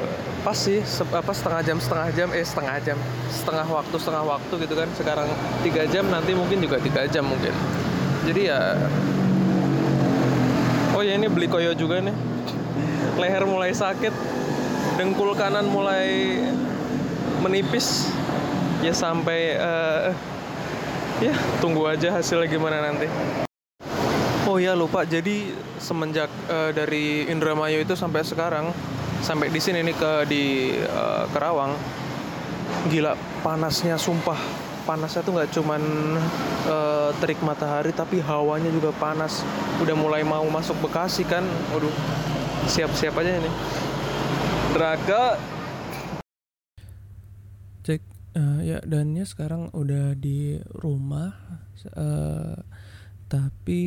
pas 0.40 0.56
sih 0.56 0.80
apa 1.12 1.32
setengah 1.36 1.60
jam 1.60 1.76
setengah 1.76 2.08
jam 2.16 2.28
eh 2.32 2.40
setengah 2.40 2.80
jam 2.80 2.96
setengah 3.28 3.68
waktu 3.68 3.96
setengah 4.00 4.24
waktu 4.24 4.54
gitu 4.64 4.74
kan. 4.78 4.88
Sekarang 4.96 5.28
tiga 5.60 5.84
jam 5.84 6.08
nanti 6.08 6.32
mungkin 6.32 6.64
juga 6.64 6.80
tiga 6.80 7.04
jam 7.04 7.28
mungkin. 7.28 7.52
Jadi 8.24 8.48
ya 8.48 8.72
oh 10.96 11.02
ya 11.04 11.12
ini 11.12 11.28
beli 11.28 11.44
koyo 11.44 11.76
juga 11.76 12.00
nih 12.00 12.39
leher 13.18 13.42
mulai 13.48 13.74
sakit 13.74 14.12
dengkul 15.00 15.32
kanan 15.34 15.66
mulai 15.66 16.38
menipis. 17.40 18.10
Ya 18.80 18.96
sampai 18.96 19.60
uh, 19.60 20.08
ya 21.20 21.36
tunggu 21.60 21.84
aja 21.84 22.16
hasilnya 22.16 22.48
gimana 22.48 22.80
nanti. 22.80 23.04
Oh 24.48 24.56
ya 24.56 24.72
lupa. 24.72 25.04
Jadi 25.04 25.52
semenjak 25.76 26.32
uh, 26.48 26.72
dari 26.72 27.28
Indramayu 27.28 27.84
itu 27.84 27.92
sampai 27.92 28.24
sekarang 28.24 28.72
sampai 29.20 29.52
di 29.52 29.60
sini 29.60 29.84
nih 29.84 29.96
ke 30.00 30.12
di 30.24 30.44
uh, 30.80 31.28
Kerawang 31.28 31.76
gila 32.88 33.12
panasnya 33.44 34.00
sumpah 34.00 34.40
panasnya 34.88 35.20
tuh 35.20 35.36
nggak 35.36 35.52
cuman 35.52 35.82
uh, 36.64 37.12
terik 37.20 37.36
matahari 37.44 37.92
tapi 37.92 38.24
hawanya 38.24 38.72
juga 38.72 38.96
panas. 38.96 39.44
Udah 39.84 39.92
mulai 39.92 40.24
mau 40.24 40.48
masuk 40.48 40.80
Bekasi 40.80 41.28
kan 41.28 41.44
waduh 41.76 41.92
siap-siap 42.68 43.14
aja 43.16 43.30
ini. 43.40 43.50
Draga. 44.76 45.24
Cek 47.80 48.02
uh, 48.36 48.60
ya 48.60 48.84
dannya 48.84 49.24
sekarang 49.24 49.72
udah 49.72 50.12
di 50.12 50.60
rumah 50.76 51.32
uh, 51.96 52.60
tapi 53.30 53.80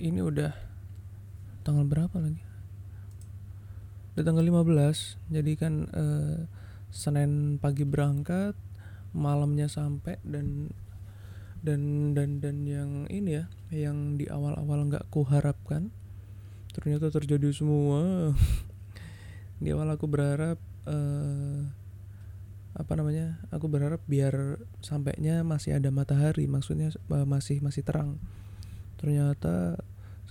ini 0.00 0.20
udah 0.22 0.54
tanggal 1.66 1.84
berapa 1.84 2.16
lagi? 2.16 2.40
Udah 4.16 4.24
tanggal 4.24 4.44
15 4.44 5.32
jadi 5.32 5.52
kan 5.56 5.74
uh, 5.92 6.48
Senin 6.92 7.56
pagi 7.56 7.88
berangkat 7.88 8.52
malamnya 9.16 9.68
sampai 9.68 10.20
dan 10.24 10.72
dan 11.62 12.12
dan 12.12 12.42
dan 12.42 12.66
yang 12.66 13.06
ini 13.08 13.40
ya 13.40 13.44
yang 13.70 14.18
di 14.20 14.26
awal-awal 14.28 14.90
nggak 14.90 15.08
kuharapkan 15.08 15.94
ternyata 16.72 17.12
terjadi 17.12 17.52
semua. 17.52 18.32
Di 19.62 19.70
awal 19.70 19.94
aku 19.94 20.10
berharap 20.10 20.58
uh, 20.88 21.60
apa 22.72 22.92
namanya 22.96 23.36
aku 23.52 23.68
berharap 23.68 24.00
biar 24.08 24.56
sampainya 24.80 25.44
masih 25.44 25.76
ada 25.76 25.92
matahari 25.92 26.48
maksudnya 26.48 26.90
uh, 27.12 27.28
masih 27.28 27.60
masih 27.60 27.84
terang. 27.84 28.18
Ternyata 28.98 29.78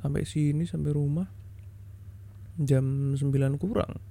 sampai 0.01 0.25
sini 0.25 0.65
sampai 0.65 0.91
rumah 0.91 1.29
jam 2.59 3.15
9 3.15 3.21
kurang. 3.61 4.01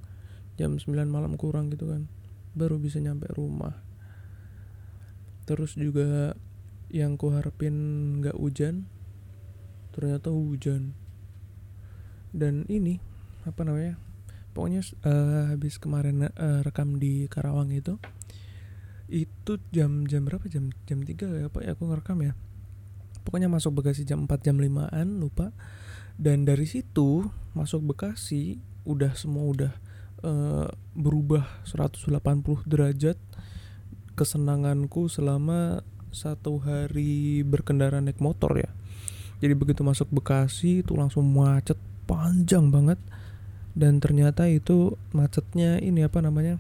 Jam 0.57 0.79
9 0.79 0.87
malam 1.11 1.35
kurang 1.35 1.69
gitu 1.75 1.91
kan. 1.91 2.07
Baru 2.55 2.79
bisa 2.79 3.03
nyampe 3.03 3.29
rumah. 3.35 3.83
Terus 5.45 5.75
juga 5.75 6.39
yang 6.91 7.15
ku 7.15 7.31
harapin 7.31 7.75
nggak 8.19 8.35
hujan 8.35 8.91
ternyata 9.95 10.35
hujan 10.35 10.95
dan 12.31 12.67
ini 12.71 13.03
apa 13.49 13.65
namanya 13.65 13.97
pokoknya 14.53 14.83
uh, 15.07 15.55
habis 15.55 15.79
kemarin 15.79 16.29
uh, 16.29 16.61
rekam 16.67 16.99
di 16.99 17.31
Karawang 17.31 17.71
itu 17.71 17.97
itu 19.11 19.59
jam 19.75 20.07
jam 20.07 20.23
berapa? 20.25 20.47
Jam 20.47 20.71
jam 20.87 21.03
tiga 21.03 21.27
ya 21.35 21.51
pak 21.51 21.67
ya 21.67 21.75
aku 21.75 21.91
ngerekam 21.91 22.23
ya. 22.23 22.33
Pokoknya 23.27 23.53
masuk 23.53 23.83
Bekasi 23.83 24.09
jam 24.09 24.25
4 24.25 24.47
jam 24.47 24.57
5an 24.57 25.21
lupa. 25.21 25.53
Dan 26.17 26.49
dari 26.49 26.65
situ 26.65 27.27
masuk 27.53 27.93
Bekasi 27.93 28.63
udah 28.87 29.13
semua 29.19 29.45
udah 29.51 29.73
uh, 30.25 30.67
berubah 30.97 31.45
180 31.69 32.17
derajat 32.65 33.19
kesenanganku 34.17 35.11
selama 35.11 35.85
satu 36.11 36.59
hari 36.63 37.43
berkendara 37.45 38.01
naik 38.01 38.23
motor 38.23 38.57
ya. 38.57 38.71
Jadi 39.43 39.53
begitu 39.59 39.83
masuk 39.85 40.09
Bekasi 40.13 40.87
itu 40.87 40.97
langsung 40.97 41.29
macet 41.29 41.77
panjang 42.11 42.75
banget. 42.75 42.99
Dan 43.71 44.03
ternyata 44.03 44.51
itu 44.51 44.99
macetnya 45.15 45.79
ini 45.79 46.03
apa 46.03 46.19
namanya 46.19 46.59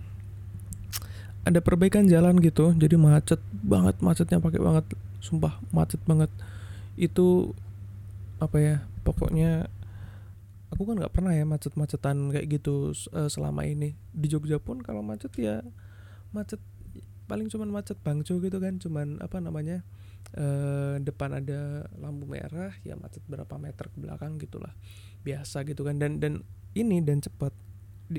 ada 1.43 1.59
perbaikan 1.59 2.07
jalan 2.07 2.39
gitu. 2.39 2.71
Jadi 2.79 2.95
macet 2.95 3.43
banget 3.51 3.99
macetnya 3.99 4.39
pakai 4.39 4.63
banget. 4.63 4.87
Sumpah 5.19 5.59
macet 5.75 5.99
banget. 6.07 6.31
Itu 6.95 7.59
apa 8.39 8.57
ya 8.63 8.77
pokoknya 9.03 9.67
aku 10.71 10.87
kan 10.87 11.03
nggak 11.03 11.13
pernah 11.13 11.35
ya 11.35 11.43
macet-macetan 11.43 12.31
kayak 12.31 12.47
gitu 12.63 12.95
uh, 13.11 13.27
selama 13.27 13.67
ini. 13.67 13.99
Di 14.15 14.31
Jogja 14.31 14.63
pun 14.63 14.79
kalau 14.79 15.03
macet 15.03 15.35
ya 15.35 15.67
macet 16.31 16.63
paling 17.27 17.51
cuman 17.51 17.75
macet 17.75 17.99
bangco 17.99 18.39
gitu 18.39 18.63
kan. 18.63 18.79
Cuman 18.79 19.19
apa 19.19 19.43
namanya 19.43 19.83
uh, 20.39 20.97
depan 21.03 21.43
ada 21.43 21.91
lampu 21.99 22.29
merah 22.31 22.71
ya 22.87 22.95
macet 22.95 23.25
berapa 23.27 23.51
meter 23.59 23.91
ke 23.91 23.99
belakang 23.99 24.39
gitulah 24.39 24.71
biasa 25.23 25.65
gitu 25.69 25.85
kan. 25.87 25.99
Dan 26.01 26.21
dan 26.23 26.45
ini 26.75 27.03
dan 27.03 27.21
cepat 27.21 27.53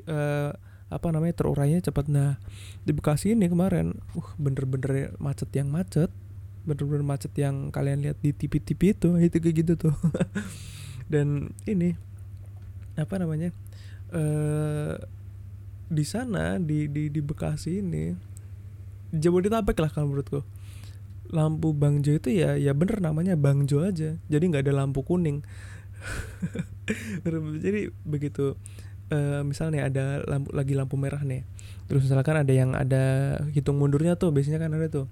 uh, 0.08 0.52
apa 0.92 1.08
namanya 1.10 1.40
terurainya 1.40 1.80
cepat. 1.80 2.12
Nah 2.12 2.36
di 2.84 2.92
Bekasi 2.92 3.32
ini 3.34 3.48
kemarin 3.48 3.96
uh 4.14 4.30
bener-bener 4.36 5.16
macet 5.18 5.50
yang 5.56 5.72
macet. 5.72 6.12
Bener-bener 6.68 7.02
macet 7.02 7.34
yang 7.40 7.74
kalian 7.74 8.06
lihat 8.06 8.20
di 8.20 8.36
TV-TV 8.36 8.82
itu 8.94 9.10
itu 9.28 9.38
kayak 9.40 9.56
gitu 9.66 9.74
tuh. 9.90 9.96
Dan 11.12 11.56
ini 11.64 11.96
apa 13.00 13.16
namanya 13.18 13.56
uh, 14.12 15.00
di 15.92 16.04
sana 16.04 16.60
di 16.60 16.92
di 16.92 17.08
di 17.08 17.20
Bekasi 17.24 17.80
ini 17.80 18.16
Jabodetabek 19.12 19.80
lah 19.80 19.92
kalau 19.92 20.12
menurutku. 20.12 20.44
Lampu 21.32 21.72
Bangjo 21.72 22.12
itu 22.12 22.28
ya 22.28 22.60
ya 22.60 22.76
bener 22.76 23.00
namanya 23.00 23.40
Bangjo 23.40 23.80
aja. 23.84 24.20
Jadi 24.28 24.44
nggak 24.52 24.68
ada 24.68 24.84
lampu 24.84 25.08
kuning 25.08 25.44
jadi 27.66 27.94
begitu 28.04 28.58
uh, 29.12 29.42
misalnya 29.44 29.86
ada 29.92 30.24
lampu 30.26 30.50
lagi 30.56 30.74
lampu 30.74 30.96
merah 30.96 31.22
nih. 31.22 31.44
Terus 31.86 32.08
misalkan 32.08 32.40
ada 32.40 32.54
yang 32.56 32.72
ada 32.72 33.36
hitung 33.52 33.76
mundurnya 33.76 34.16
tuh 34.16 34.32
biasanya 34.32 34.64
kan 34.64 34.72
ada 34.72 34.88
tuh 34.88 35.06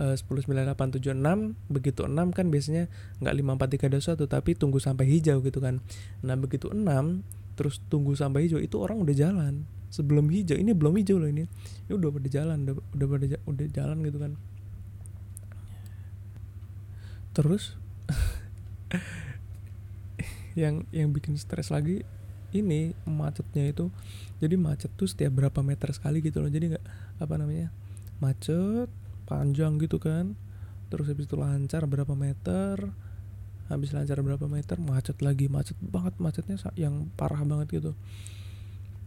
uh, 0.00 0.16
10 0.16 0.48
9 0.48 0.48
8 0.48 0.96
7 0.96 1.12
6 1.12 1.20
begitu 1.68 2.08
6 2.08 2.16
kan 2.32 2.46
biasanya 2.48 2.88
nggak 3.20 3.34
5 3.36 3.60
4 3.60 4.16
3 4.16 4.24
2 4.24 4.24
1 4.24 4.32
tapi 4.32 4.50
tunggu 4.56 4.80
sampai 4.80 5.04
hijau 5.06 5.44
gitu 5.44 5.60
kan. 5.60 5.84
Nah 6.24 6.34
begitu 6.40 6.72
6 6.72 6.80
terus 7.52 7.84
tunggu 7.92 8.16
sampai 8.16 8.48
hijau 8.48 8.58
itu 8.58 8.80
orang 8.80 9.04
udah 9.04 9.12
jalan. 9.12 9.68
Sebelum 9.92 10.32
hijau 10.32 10.56
ini 10.56 10.72
belum 10.72 10.96
hijau 10.96 11.20
loh 11.20 11.28
ini. 11.28 11.44
Ini 11.86 11.92
udah 11.92 12.08
pada 12.08 12.28
jalan 12.32 12.64
udah 12.64 12.74
udah 12.96 13.06
pada 13.12 13.26
udah 13.44 13.66
jalan 13.68 13.96
gitu 14.08 14.18
kan. 14.18 14.32
Terus 17.36 17.76
yang 20.58 20.84
yang 20.92 21.10
bikin 21.10 21.36
stres 21.40 21.72
lagi 21.72 22.04
ini 22.52 22.92
macetnya 23.08 23.72
itu. 23.72 23.88
Jadi 24.38 24.54
macet 24.60 24.92
tuh 24.94 25.08
setiap 25.08 25.32
berapa 25.32 25.64
meter 25.64 25.88
sekali 25.96 26.20
gitu 26.20 26.44
loh. 26.44 26.52
Jadi 26.52 26.76
nggak 26.76 26.84
apa 27.20 27.34
namanya 27.40 27.72
macet 28.20 28.88
panjang 29.24 29.80
gitu 29.80 29.96
kan. 29.96 30.36
Terus 30.92 31.08
habis 31.08 31.24
itu 31.24 31.36
lancar 31.40 31.88
berapa 31.88 32.12
meter 32.12 32.92
habis 33.72 33.96
lancar 33.96 34.20
berapa 34.20 34.44
meter 34.52 34.76
macet 34.76 35.16
lagi 35.24 35.48
macet 35.48 35.78
banget 35.80 36.12
macetnya 36.20 36.60
yang 36.76 37.08
parah 37.16 37.40
banget 37.40 37.80
gitu. 37.80 37.92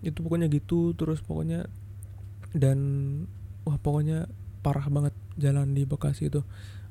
Itu 0.01 0.25
pokoknya 0.25 0.49
gitu 0.49 0.97
terus 0.97 1.21
pokoknya 1.21 1.69
dan 2.57 2.79
wah 3.61 3.77
pokoknya 3.77 4.25
parah 4.65 4.89
banget 4.89 5.13
jalan 5.37 5.77
di 5.77 5.85
Bekasi 5.85 6.33
itu. 6.33 6.41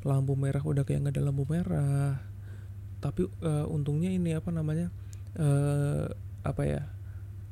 Lampu 0.06 0.38
merah 0.38 0.62
udah 0.62 0.86
kayak 0.86 1.08
nggak 1.08 1.14
ada 1.18 1.22
lampu 1.26 1.48
merah 1.50 2.33
tapi 3.04 3.28
uh, 3.44 3.68
untungnya 3.68 4.08
ini 4.08 4.32
apa 4.32 4.48
namanya 4.48 4.88
uh, 5.36 6.08
apa 6.40 6.62
ya 6.64 6.88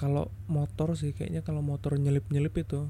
kalau 0.00 0.32
motor 0.48 0.96
sih 0.96 1.12
kayaknya 1.12 1.44
kalau 1.44 1.60
motor 1.60 2.00
nyelip 2.00 2.24
nyelip 2.32 2.56
itu 2.56 2.88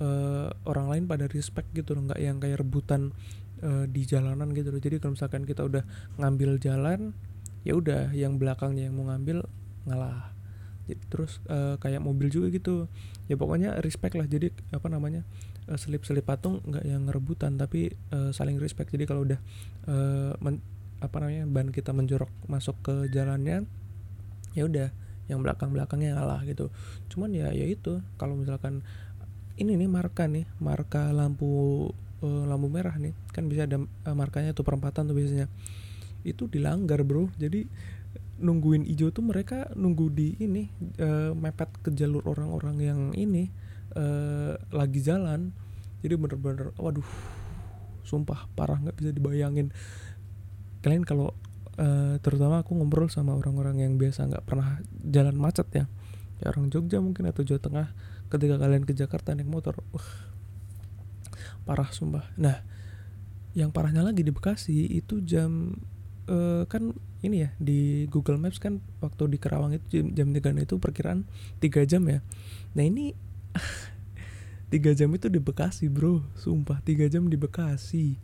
uh, 0.00 0.48
orang 0.64 0.86
lain 0.88 1.04
pada 1.04 1.28
respect 1.28 1.68
gitu 1.76 1.92
loh 1.92 2.08
nggak 2.08 2.20
yang 2.24 2.40
kayak 2.40 2.64
rebutan 2.64 3.12
uh, 3.60 3.84
di 3.84 4.02
jalanan 4.08 4.50
gitu 4.56 4.72
loh. 4.72 4.80
Jadi 4.80 4.96
kalau 4.98 5.14
misalkan 5.14 5.44
kita 5.44 5.62
udah 5.62 5.84
ngambil 6.18 6.56
jalan 6.58 7.12
ya 7.62 7.76
udah 7.76 8.12
yang 8.16 8.40
belakangnya 8.40 8.88
yang 8.88 8.96
mau 8.96 9.12
ngambil 9.12 9.44
ngalah. 9.84 10.32
Jadi, 10.84 11.00
terus 11.08 11.40
uh, 11.48 11.76
kayak 11.80 12.00
mobil 12.00 12.28
juga 12.28 12.48
gitu. 12.52 12.88
Ya 13.28 13.36
pokoknya 13.40 13.80
respect 13.80 14.16
lah. 14.16 14.28
Jadi 14.28 14.52
apa 14.72 14.88
namanya 14.92 15.24
uh, 15.68 15.78
selip-selip 15.78 16.24
patung 16.24 16.60
nggak 16.64 16.84
yang 16.84 17.08
rebutan 17.08 17.56
tapi 17.56 17.92
uh, 18.12 18.32
saling 18.32 18.60
respect. 18.60 18.92
Jadi 18.92 19.04
kalau 19.08 19.24
udah 19.24 19.40
uh, 19.88 20.32
apa 21.06 21.16
namanya 21.20 21.44
ban 21.46 21.68
kita 21.68 21.92
menjorok 21.92 22.30
masuk 22.48 22.76
ke 22.80 22.94
jalannya 23.12 23.68
ya 24.54 24.64
udah 24.64 24.88
yang 25.28 25.40
belakang 25.40 25.72
belakangnya 25.72 26.20
ngalah 26.20 26.44
gitu. 26.44 26.68
Cuman 27.08 27.32
ya 27.32 27.50
ya 27.52 27.64
itu 27.64 28.00
kalau 28.20 28.36
misalkan 28.36 28.84
ini 29.56 29.78
nih 29.78 29.88
marka 29.88 30.28
nih 30.28 30.44
marka 30.60 31.14
lampu 31.14 31.88
uh, 32.20 32.44
lampu 32.44 32.68
merah 32.68 32.96
nih 32.98 33.14
kan 33.32 33.48
bisa 33.48 33.64
ada 33.64 33.80
uh, 33.80 34.16
markanya 34.16 34.52
tuh 34.52 34.64
perempatan 34.66 35.08
tuh 35.08 35.16
biasanya. 35.16 35.48
Itu 36.24 36.48
dilanggar 36.48 37.04
bro. 37.04 37.28
Jadi 37.36 37.68
nungguin 38.34 38.84
hijau 38.84 39.14
tuh 39.14 39.22
mereka 39.22 39.70
nunggu 39.78 40.10
di 40.10 40.34
ini 40.42 40.68
uh, 41.00 41.32
mepet 41.32 41.70
ke 41.80 41.94
jalur 41.94 42.24
orang-orang 42.26 42.76
yang 42.82 43.00
ini 43.16 43.48
uh, 43.96 44.58
lagi 44.72 45.00
jalan. 45.00 45.56
Jadi 46.04 46.14
bener-bener 46.20 46.76
waduh 46.76 47.06
sumpah 48.04 48.44
parah 48.52 48.76
nggak 48.76 48.96
bisa 49.00 49.10
dibayangin 49.16 49.72
kalian 50.84 51.08
kalau 51.08 51.32
uh, 51.80 52.20
terutama 52.20 52.60
aku 52.60 52.76
ngobrol 52.76 53.08
sama 53.08 53.32
orang-orang 53.32 53.80
yang 53.80 53.96
biasa 53.96 54.28
nggak 54.28 54.44
pernah 54.44 54.84
jalan 55.00 55.32
macet 55.40 55.64
ya 55.72 55.84
ya 56.42 56.52
orang 56.52 56.68
Jogja 56.68 57.00
mungkin 57.00 57.24
atau 57.30 57.40
Jawa 57.40 57.60
Tengah 57.62 57.88
ketika 58.28 58.60
kalian 58.60 58.84
ke 58.84 58.92
Jakarta 58.92 59.32
naik 59.32 59.48
motor 59.48 59.80
uh, 59.96 60.08
parah 61.64 61.88
sumpah. 61.88 62.28
Nah 62.36 62.60
yang 63.56 63.70
parahnya 63.70 64.04
lagi 64.04 64.20
di 64.26 64.34
Bekasi 64.34 64.92
itu 64.92 65.22
jam 65.24 65.78
uh, 66.28 66.66
kan 66.66 66.92
ini 67.24 67.48
ya 67.48 67.50
di 67.56 68.04
Google 68.12 68.36
Maps 68.36 68.60
kan 68.60 68.84
waktu 69.00 69.32
di 69.32 69.38
Kerawang 69.40 69.78
itu 69.78 70.04
jam, 70.12 70.12
jam 70.12 70.28
3 70.36 70.68
itu 70.68 70.76
perkiraan 70.76 71.24
3 71.62 71.88
jam 71.88 72.02
ya. 72.04 72.20
Nah 72.76 72.84
ini 72.84 73.16
tiga 74.74 74.90
jam 74.92 75.08
itu 75.14 75.30
di 75.30 75.40
Bekasi 75.40 75.86
bro. 75.88 76.20
Sumpah 76.34 76.82
tiga 76.82 77.06
jam 77.06 77.30
di 77.30 77.38
Bekasi. 77.38 78.18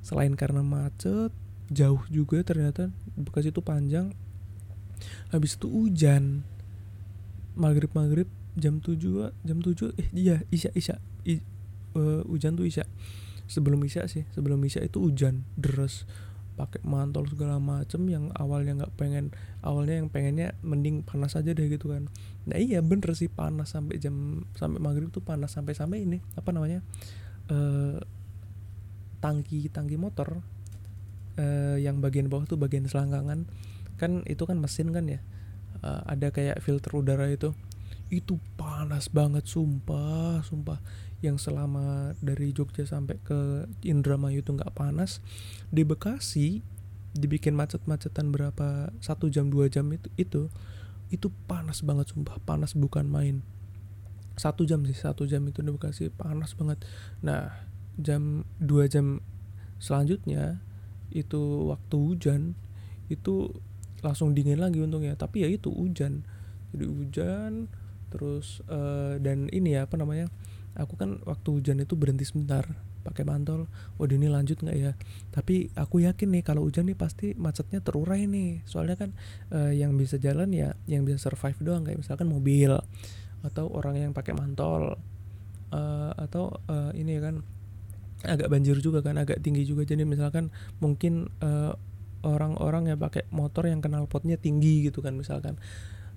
Selain 0.00 0.32
karena 0.38 0.62
macet 0.62 1.34
jauh 1.72 2.02
juga 2.12 2.44
ternyata 2.44 2.92
Bekasi 3.14 3.54
itu 3.54 3.62
panjang. 3.62 4.10
Habis 5.30 5.54
itu 5.54 5.70
hujan. 5.70 6.42
Maghrib 7.54 7.90
maghrib 7.94 8.26
jam 8.58 8.82
7 8.82 8.98
jam 9.46 9.58
7 9.62 9.94
eh 9.98 10.08
iya 10.14 10.42
isya 10.50 10.70
isya. 10.74 10.98
I, 11.22 11.38
uh, 11.94 12.26
hujan 12.26 12.58
tuh 12.58 12.66
isya. 12.66 12.82
Sebelum 13.46 13.78
isya 13.86 14.10
sih 14.10 14.26
sebelum 14.34 14.58
isya 14.66 14.82
itu 14.82 14.98
hujan 14.98 15.46
deras. 15.54 16.06
Pakai 16.54 16.82
mantel 16.86 17.26
segala 17.26 17.58
macem 17.58 18.06
yang 18.06 18.30
awalnya 18.38 18.86
nggak 18.86 18.94
pengen 18.94 19.34
awalnya 19.58 19.98
yang 19.98 20.06
pengennya 20.06 20.54
mending 20.62 21.02
panas 21.02 21.34
aja 21.34 21.50
deh 21.50 21.66
gitu 21.66 21.90
kan. 21.90 22.10
Nah 22.46 22.58
iya 22.58 22.78
bener 22.82 23.14
sih 23.14 23.26
panas 23.30 23.74
sampai 23.74 23.98
jam 23.98 24.46
sampai 24.54 24.78
maghrib 24.78 25.10
tuh 25.10 25.22
panas 25.22 25.50
sampai 25.50 25.74
sampai 25.74 26.06
ini 26.06 26.22
apa 26.38 26.50
namanya 26.54 26.78
uh, 27.50 27.98
tangki 29.18 29.66
tangki 29.70 29.98
motor 29.98 30.46
uh, 31.38 31.76
yang 31.78 31.98
bagian 31.98 32.30
bawah 32.30 32.46
tuh 32.46 32.58
bagian 32.58 32.86
selangkangan. 32.86 33.46
Kan 33.98 34.26
itu 34.26 34.42
kan 34.46 34.58
mesin 34.58 34.90
kan 34.90 35.06
ya? 35.06 35.20
Uh, 35.82 36.02
ada 36.06 36.30
kayak 36.30 36.62
filter 36.62 36.90
udara 36.94 37.30
itu. 37.30 37.54
Itu 38.12 38.38
panas 38.54 39.10
banget 39.10 39.48
sumpah 39.48 40.44
sumpah. 40.44 40.78
Yang 41.24 41.48
selama 41.48 42.12
dari 42.20 42.52
Jogja 42.52 42.84
sampai 42.84 43.16
ke 43.24 43.64
Indramayu 43.82 44.44
itu 44.44 44.52
nggak 44.52 44.76
panas. 44.76 45.24
Di 45.72 45.82
Bekasi 45.82 46.60
dibikin 47.14 47.54
macet-macetan 47.54 48.34
berapa 48.34 48.90
satu 48.98 49.30
jam 49.30 49.46
dua 49.46 49.70
jam 49.70 49.86
itu 49.94 50.10
itu 50.18 50.50
itu 51.08 51.30
panas 51.46 51.80
banget 51.80 52.10
sumpah. 52.12 52.38
Panas 52.42 52.76
bukan 52.76 53.06
main. 53.08 53.40
Satu 54.34 54.66
jam 54.66 54.82
sih 54.82 54.98
satu 54.98 55.24
jam 55.30 55.46
itu 55.46 55.62
di 55.62 55.70
Bekasi 55.70 56.10
panas 56.10 56.58
banget. 56.58 56.82
Nah 57.22 57.54
jam 57.94 58.42
dua 58.58 58.90
jam 58.90 59.22
selanjutnya 59.78 60.58
itu 61.14 61.70
waktu 61.70 61.96
hujan 61.96 62.58
itu 63.08 63.54
langsung 64.04 64.34
dingin 64.36 64.60
lagi 64.60 64.82
untungnya. 64.82 65.16
Tapi 65.16 65.46
ya 65.46 65.48
itu 65.48 65.70
hujan. 65.72 66.26
Jadi 66.74 66.84
hujan 66.84 67.52
terus 68.10 68.62
uh, 68.70 69.18
dan 69.18 69.50
ini 69.50 69.74
ya 69.74 69.90
apa 69.90 69.98
namanya 69.98 70.30
aku 70.78 70.94
kan 70.94 71.18
waktu 71.26 71.48
hujan 71.50 71.82
itu 71.82 71.94
berhenti 71.94 72.26
sebentar 72.26 72.66
pakai 73.06 73.22
mantol. 73.22 73.70
Waduh 74.00 74.16
ini 74.16 74.26
lanjut 74.26 74.58
nggak 74.58 74.78
ya? 74.78 74.92
Tapi 75.30 75.70
aku 75.78 76.02
yakin 76.02 76.34
nih 76.34 76.42
kalau 76.42 76.66
hujan 76.66 76.90
nih 76.90 76.98
pasti 76.98 77.32
macetnya 77.38 77.78
terurai 77.78 78.26
nih. 78.26 78.66
Soalnya 78.66 78.96
kan 78.98 79.10
uh, 79.54 79.70
yang 79.70 79.94
bisa 79.94 80.18
jalan 80.18 80.50
ya 80.50 80.74
yang 80.90 81.06
bisa 81.06 81.30
survive 81.30 81.56
doang. 81.62 81.86
Kayak 81.86 82.02
misalkan 82.02 82.26
mobil 82.26 82.74
atau 83.44 83.68
orang 83.70 84.00
yang 84.00 84.12
pakai 84.16 84.32
mantol 84.32 84.96
uh, 85.70 86.12
atau 86.16 86.58
uh, 86.64 86.90
ini 86.96 87.20
kan 87.20 87.44
agak 88.26 88.48
banjir 88.50 88.76
juga 88.80 89.00
kan 89.04 89.16
agak 89.20 89.40
tinggi 89.40 89.64
juga. 89.68 89.84
Jadi 89.84 90.02
misalkan 90.08 90.50
mungkin 90.80 91.28
uh, 91.44 91.76
orang-orang 92.24 92.92
yang 92.92 92.98
pakai 92.98 93.28
motor 93.30 93.68
yang 93.68 93.84
kenal 93.84 94.08
potnya 94.08 94.40
tinggi 94.40 94.88
gitu 94.88 95.04
kan 95.04 95.14
misalkan. 95.14 95.60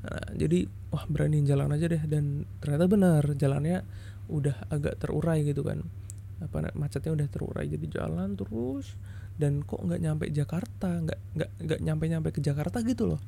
Nah, 0.08 0.30
jadi 0.38 0.70
wah 0.93 1.04
berani 1.10 1.43
jalan 1.43 1.74
aja 1.76 1.86
deh. 1.91 2.04
Dan 2.08 2.48
ternyata 2.63 2.86
benar 2.88 3.24
jalannya 3.36 3.84
udah 4.32 4.72
agak 4.72 5.00
terurai 5.04 5.43
gitu 5.43 5.62
kan. 5.67 5.84
Apa 6.39 6.72
macetnya 6.74 7.12
udah 7.13 7.28
terurai. 7.28 7.67
Jadi 7.67 7.86
jalan 7.91 8.39
terus 8.39 8.96
dan 9.38 9.62
kok 9.62 9.86
nggak 9.86 10.02
nyampe 10.02 10.26
Jakarta 10.34 10.98
nggak 10.98 11.20
nggak 11.38 11.52
nggak 11.62 11.80
nyampe 11.86 12.04
nyampe 12.10 12.30
ke 12.34 12.41
Jakarta 12.41 12.82
gitu 12.82 13.06
loh. 13.06 13.22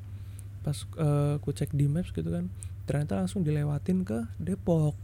Pas 0.60 0.76
uh, 0.98 1.38
aku 1.38 1.54
cek 1.54 1.72
di 1.72 1.86
maps 1.86 2.12
gitu 2.12 2.28
kan 2.28 2.50
ternyata 2.90 3.22
langsung 3.22 3.46
dilewatin 3.46 4.02
ke 4.02 4.26
Depok. 4.42 4.98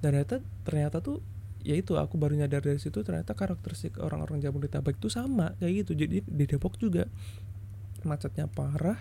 Dan 0.00 0.14
ternyata 0.16 0.40
ternyata 0.64 0.96
tuh 1.02 1.20
ya 1.62 1.76
itu 1.76 1.96
aku 1.96 2.16
baru 2.16 2.36
nyadar 2.36 2.64
dari 2.64 2.80
situ 2.80 3.04
ternyata 3.04 3.36
karakteristik 3.36 4.00
orang-orang 4.00 4.40
Jabodetabek 4.40 4.96
itu 4.98 5.08
sama 5.12 5.56
kayak 5.60 5.86
gitu. 5.86 5.92
Jadi 5.96 6.24
di 6.24 6.44
Depok 6.48 6.80
juga 6.80 7.06
macetnya 8.04 8.48
parah 8.48 8.96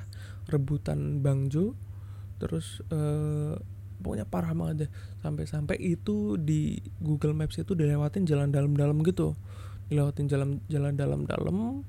rebutan 0.51 1.23
Bangjo 1.23 1.75
terus 2.39 2.83
uh, 2.91 3.55
pokoknya 3.99 4.27
parah 4.27 4.55
banget 4.55 4.87
deh. 4.87 4.91
Sampai-sampai 5.23 5.75
itu 5.79 6.39
di 6.39 6.79
Google 7.03 7.35
Maps 7.35 7.59
itu 7.59 7.75
dilewatin 7.75 8.23
jalan 8.27 8.51
dalam-dalam 8.51 9.03
gitu. 9.03 9.35
Dilewatin 9.91 10.27
jalan 10.31 10.49
jalan 10.71 10.95
dalam-dalam 10.95 11.83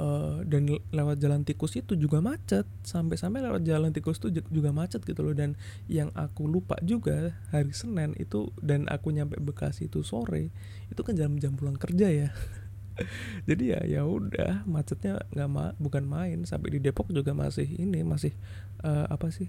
uh, 0.00 0.40
dan 0.46 0.68
lewat 0.94 1.20
jalan 1.20 1.42
tikus 1.44 1.76
itu 1.76 1.98
juga 1.98 2.22
macet. 2.24 2.64
Sampai-sampai 2.86 3.44
lewat 3.44 3.62
jalan 3.66 3.90
tikus 3.92 4.22
itu 4.22 4.40
juga 4.48 4.70
macet 4.72 5.02
gitu 5.04 5.20
loh. 5.20 5.34
Dan 5.36 5.58
yang 5.90 6.08
aku 6.16 6.48
lupa 6.48 6.78
juga 6.80 7.36
hari 7.52 7.74
Senin 7.74 8.16
itu 8.16 8.48
dan 8.62 8.88
aku 8.88 9.12
nyampe 9.12 9.36
Bekasi 9.42 9.90
itu 9.90 10.06
sore 10.06 10.54
itu 10.88 11.00
kan 11.02 11.16
jam-jam 11.18 11.58
pulang 11.58 11.76
kerja 11.76 12.08
ya. 12.08 12.28
Jadi 13.48 13.72
ya 13.72 13.80
ya 13.88 14.02
udah 14.04 14.68
macetnya 14.68 15.20
nggak 15.32 15.48
ma 15.48 15.72
bukan 15.76 16.04
main. 16.06 16.44
Sampai 16.48 16.76
di 16.76 16.78
Depok 16.80 17.10
juga 17.10 17.32
masih 17.36 17.66
ini 17.66 18.04
masih 18.04 18.32
uh, 18.84 19.08
apa 19.08 19.28
sih 19.32 19.48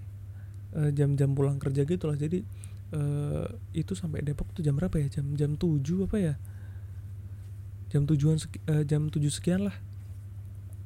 uh, 0.76 0.90
jam-jam 0.90 1.32
pulang 1.32 1.60
kerja 1.60 1.84
gitu 1.84 2.08
lah 2.08 2.16
jadi 2.16 2.42
uh, 2.96 3.46
itu 3.76 3.92
sampai 3.92 4.24
Depok 4.24 4.50
tuh 4.56 4.64
jam 4.64 4.74
berapa 4.74 4.96
ya? 4.96 5.08
Jam 5.20 5.36
jam 5.36 5.54
tujuh 5.60 6.08
apa 6.08 6.16
ya? 6.18 6.34
Jam 7.92 8.08
tujuan 8.10 8.40
uh, 8.72 8.82
jam 8.82 9.06
tujuh 9.12 9.30
sekian 9.30 9.70
lah 9.70 9.76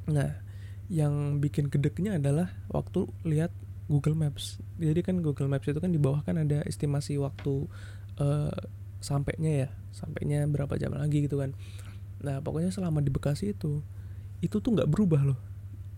nah 0.08 0.40
yang 0.88 1.36
bikin 1.38 1.68
gedeknya 1.68 2.16
adalah 2.16 2.48
waktu 2.72 3.04
lihat 3.28 3.52
Google 3.88 4.16
Maps. 4.16 4.60
Jadi 4.80 5.00
kan 5.04 5.20
Google 5.20 5.48
Maps 5.48 5.68
itu 5.68 5.80
kan 5.80 5.92
di 5.92 6.00
bawah 6.00 6.24
kan 6.24 6.40
ada 6.40 6.64
estimasi 6.64 7.20
waktu 7.20 7.68
uh, 8.20 8.52
sampainya 9.00 9.66
ya 9.66 9.68
sampainya 9.92 10.44
berapa 10.48 10.76
jam 10.80 10.96
lagi 10.96 11.28
gitu 11.28 11.40
kan. 11.40 11.52
Nah 12.24 12.40
pokoknya 12.40 12.72
selama 12.72 13.04
di 13.04 13.12
Bekasi 13.12 13.52
itu 13.56 13.84
itu 14.44 14.56
tuh 14.58 14.70
nggak 14.74 14.90
berubah 14.90 15.22
loh. 15.28 15.40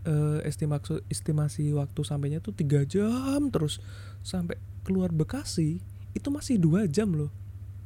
E, 0.01 0.41
estimasi 0.49 1.05
estimasi 1.13 1.77
waktu 1.77 2.01
sampainya 2.09 2.41
tuh 2.41 2.57
tiga 2.57 2.89
jam 2.89 3.53
terus 3.53 3.85
sampai 4.25 4.57
keluar 4.81 5.13
Bekasi 5.13 5.77
itu 6.17 6.29
masih 6.33 6.57
dua 6.57 6.89
jam 6.89 7.13
loh 7.13 7.29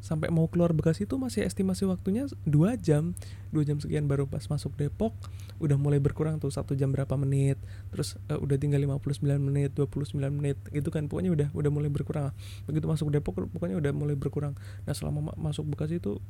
sampai 0.04 0.28
mau 0.28 0.44
keluar 0.52 0.76
Bekasi 0.76 1.08
itu 1.08 1.16
masih 1.16 1.48
estimasi 1.48 1.88
waktunya 1.88 2.28
dua 2.44 2.76
jam. 2.76 3.16
Dua 3.48 3.64
jam 3.64 3.80
sekian 3.80 4.04
baru 4.04 4.28
pas 4.28 4.44
masuk 4.44 4.76
Depok. 4.76 5.16
Udah 5.56 5.80
mulai 5.80 5.96
berkurang 5.96 6.36
tuh 6.36 6.52
satu 6.52 6.76
jam 6.76 6.92
berapa 6.92 7.16
menit. 7.16 7.56
Terus 7.88 8.20
uh, 8.28 8.36
udah 8.36 8.60
tinggal 8.60 8.84
59 8.84 9.24
menit 9.40 9.72
29 9.72 10.20
menit. 10.28 10.60
Gitu 10.68 10.92
kan 10.92 11.08
pokoknya 11.08 11.32
udah 11.32 11.48
udah 11.56 11.70
mulai 11.72 11.88
berkurang. 11.88 12.36
Begitu 12.68 12.84
masuk 12.84 13.08
Depok 13.08 13.48
pokoknya 13.48 13.80
udah 13.80 13.96
mulai 13.96 14.12
berkurang. 14.12 14.52
Nah 14.84 14.92
selama 14.92 15.32
ma 15.32 15.32
masuk 15.40 15.64
Bekasi 15.72 16.04
itu 16.04 16.20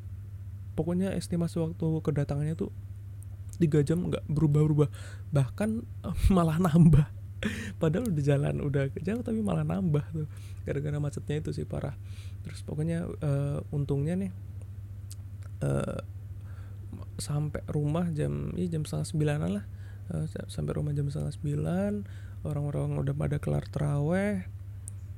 pokoknya 0.78 1.10
estimasi 1.18 1.58
waktu 1.58 1.86
kedatangannya 1.98 2.54
tuh 2.54 2.70
tiga 3.58 3.82
jam 3.86 4.10
nggak 4.10 4.26
berubah-ubah 4.26 4.90
bahkan 5.30 5.86
malah 6.34 6.58
nambah 6.58 7.06
padahal 7.80 8.10
udah 8.10 8.24
jalan 8.24 8.54
udah 8.64 8.90
jauh 9.00 9.22
tapi 9.22 9.40
malah 9.40 9.66
nambah 9.66 10.04
tuh. 10.12 10.28
Gara-gara 10.64 10.98
macetnya 10.98 11.40
itu 11.40 11.50
sih 11.52 11.66
parah. 11.68 11.94
Terus 12.44 12.60
pokoknya 12.64 13.08
uh, 13.08 13.58
untungnya 13.72 14.16
nih 14.16 14.30
uh, 15.64 16.00
sampai 17.16 17.62
rumah 17.70 18.10
jam 18.10 18.50
ya 18.58 18.66
jam 18.68 18.82
setengah 18.84 19.08
sembilanan 19.08 19.50
lah. 19.60 19.64
Uh, 20.12 20.26
sampai 20.48 20.72
rumah 20.76 20.92
jam 20.92 21.08
setengah 21.08 21.32
sembilan 21.32 21.92
orang-orang 22.44 23.00
udah 23.00 23.14
pada 23.16 23.36
kelar 23.40 23.64
teraweh 23.72 24.44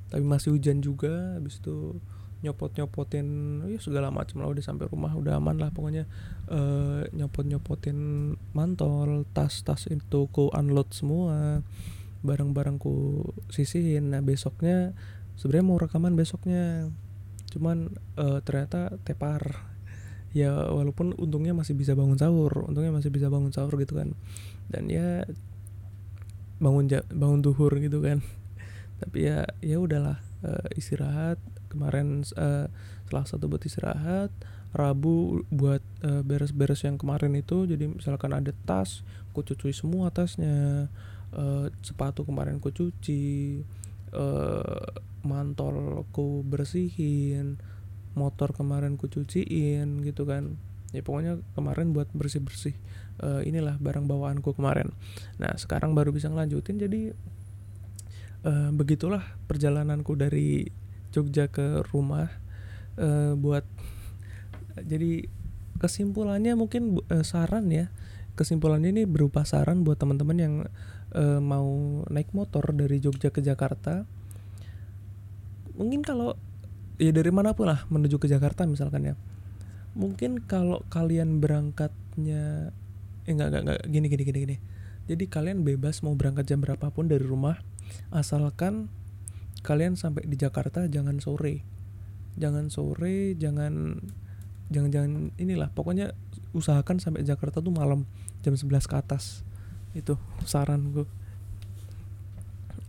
tapi 0.07 0.23
masih 0.23 0.55
hujan 0.55 0.79
juga. 0.79 1.35
Habis 1.35 1.59
itu 1.59 1.99
nyopot 2.37 2.69
nyopotin 2.77 3.25
ya 3.65 3.81
segala 3.81 4.13
macam 4.13 4.45
lah 4.45 4.53
udah 4.53 4.61
sampai 4.61 4.85
rumah 4.85 5.09
udah 5.17 5.41
aman 5.41 5.57
lah 5.57 5.69
pokoknya. 5.73 6.07
Uh, 6.47 7.03
nyopot 7.11 7.43
nyopotin 7.43 8.33
mantol 8.55 9.27
tas 9.35 9.65
tas 9.65 9.89
itu 9.89 10.29
ku 10.31 10.47
unload 10.53 10.89
semua 10.93 11.65
barang-barangku 12.25 13.23
sisihin. 13.51 14.13
Nah 14.13 14.21
besoknya 14.23 14.93
sebenarnya 15.37 15.65
mau 15.65 15.77
rekaman 15.77 16.13
besoknya. 16.17 16.89
Cuman 17.53 17.93
uh, 18.17 18.39
ternyata 18.43 18.97
tepar. 19.05 19.73
Ya 20.35 20.53
walaupun 20.53 21.17
untungnya 21.17 21.55
masih 21.55 21.73
bisa 21.73 21.93
bangun 21.93 22.19
sahur. 22.19 22.67
Untungnya 22.67 22.93
masih 22.93 23.09
bisa 23.09 23.31
bangun 23.31 23.53
sahur 23.53 23.73
gitu 23.79 23.97
kan. 23.97 24.13
Dan 24.69 24.91
ya 24.91 25.23
bangun 26.57 26.89
bangun 27.13 27.41
duhur 27.45 27.71
gitu 27.79 28.03
kan. 28.03 28.21
Tapi 29.01 29.29
ya 29.29 29.45
ya 29.63 29.77
udahlah 29.79 30.19
uh, 30.43 30.67
istirahat. 30.75 31.39
Kemarin 31.67 32.23
uh, 32.35 32.67
salah 33.07 33.25
satu 33.25 33.47
buat 33.47 33.63
istirahat. 33.63 34.33
Rabu 34.75 35.47
buat 35.47 35.79
beres 36.03 36.51
beres-beres 36.53 36.83
yang 36.83 36.99
kemarin 36.99 37.33
itu. 37.39 37.65
Jadi 37.65 37.87
misalkan 37.87 38.35
ada 38.35 38.51
tas 38.67 39.01
ku 39.31 39.45
cuci 39.45 39.69
semua 39.69 40.09
tasnya 40.09 40.89
uh, 41.35 41.67
sepatu 41.83 42.23
kemarin 42.23 42.61
ku 42.63 42.71
cuci 42.71 43.59
uh, 44.13 44.87
mantol 45.25 46.07
ku 46.15 46.45
bersihin 46.45 47.59
motor 48.17 48.55
kemarin 48.55 48.95
ku 48.95 49.11
cuciin 49.11 50.01
gitu 50.01 50.23
kan. 50.23 50.57
Ya 50.95 51.03
pokoknya 51.03 51.43
kemarin 51.53 51.91
buat 51.91 52.07
bersih 52.15 52.39
bersih 52.39 52.75
uh, 53.19 53.43
inilah 53.43 53.75
barang 53.77 54.07
bawaanku 54.07 54.55
kemarin. 54.55 54.95
Nah 55.37 55.53
sekarang 55.59 55.91
baru 55.93 56.15
bisa 56.15 56.31
ngelanjutin 56.31 56.79
jadi 56.79 57.01
uh, 58.47 58.71
begitulah 58.71 59.21
perjalananku 59.45 60.15
dari 60.15 60.71
Jogja 61.11 61.51
ke 61.51 61.83
rumah 61.91 62.31
uh, 62.99 63.35
buat 63.35 63.67
jadi 64.77 65.25
kesimpulannya 65.77 66.57
mungkin 66.57 67.03
uh, 67.11 67.25
saran 67.25 67.69
ya. 67.69 67.91
Kesimpulannya 68.37 68.93
ini 68.93 69.03
berupa 69.09 69.41
saran 69.49 69.81
buat 69.81 69.97
teman-teman 69.97 70.37
yang 70.37 70.55
uh, 71.15 71.39
mau 71.39 72.01
naik 72.11 72.33
motor 72.35 72.75
dari 72.75 72.99
Jogja 72.99 73.31
ke 73.31 73.39
Jakarta 73.39 74.03
mungkin 75.77 76.01
kalau 76.01 76.33
ya 76.97 77.13
dari 77.13 77.29
mana 77.29 77.53
pun 77.53 77.69
lah 77.69 77.85
menuju 77.87 78.17
ke 78.17 78.27
Jakarta 78.27 78.65
misalkan 78.65 79.13
ya. 79.13 79.15
Mungkin 79.97 80.45
kalau 80.45 80.85
kalian 80.89 81.41
berangkatnya 81.41 82.73
eh 83.25 83.31
enggak 83.31 83.53
enggak 83.53 83.63
enggak 83.63 83.79
gini 83.89 84.07
gini 84.09 84.23
gini 84.25 84.39
gini. 84.45 84.57
Jadi 85.07 85.23
kalian 85.29 85.63
bebas 85.63 86.03
mau 86.03 86.17
berangkat 86.17 86.49
jam 86.49 86.59
berapapun 86.59 87.07
dari 87.07 87.23
rumah 87.23 87.63
asalkan 88.11 88.91
kalian 89.63 89.95
sampai 89.95 90.27
di 90.27 90.35
Jakarta 90.35 90.89
jangan 90.89 91.21
sore. 91.23 91.63
Jangan 92.37 92.69
sore 92.69 93.37
jangan 93.37 94.01
jangan 94.73 94.89
jangan 94.91 95.11
inilah. 95.39 95.69
Pokoknya 95.71 96.13
usahakan 96.51 96.97
sampai 96.97 97.23
Jakarta 97.23 97.61
tuh 97.61 97.73
malam 97.73 98.09
jam 98.41 98.53
11 98.53 98.89
ke 98.89 98.95
atas 98.97 99.46
itu 99.97 100.13
saran 100.45 100.93
gue 100.93 101.07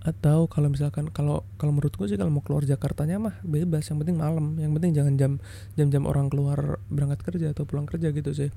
atau 0.09 0.49
kalau 0.49 0.73
misalkan 0.73 1.13
kalau 1.13 1.45
kalau 1.61 1.75
menurut 1.75 1.93
gue 1.93 2.07
sih 2.09 2.17
kalau 2.17 2.33
mau 2.33 2.41
keluar 2.41 2.65
Jakartanya 2.65 3.21
mah 3.21 3.37
bebas 3.45 3.85
yang 3.91 3.99
penting 4.01 4.17
malam. 4.17 4.57
Yang 4.57 4.73
penting 4.81 4.93
jangan 4.97 5.15
jam 5.21 5.33
jam-jam 5.77 6.03
orang 6.09 6.33
keluar 6.33 6.81
berangkat 6.89 7.21
kerja 7.27 7.53
atau 7.53 7.69
pulang 7.69 7.85
kerja 7.85 8.09
gitu 8.15 8.31
sih. 8.33 8.49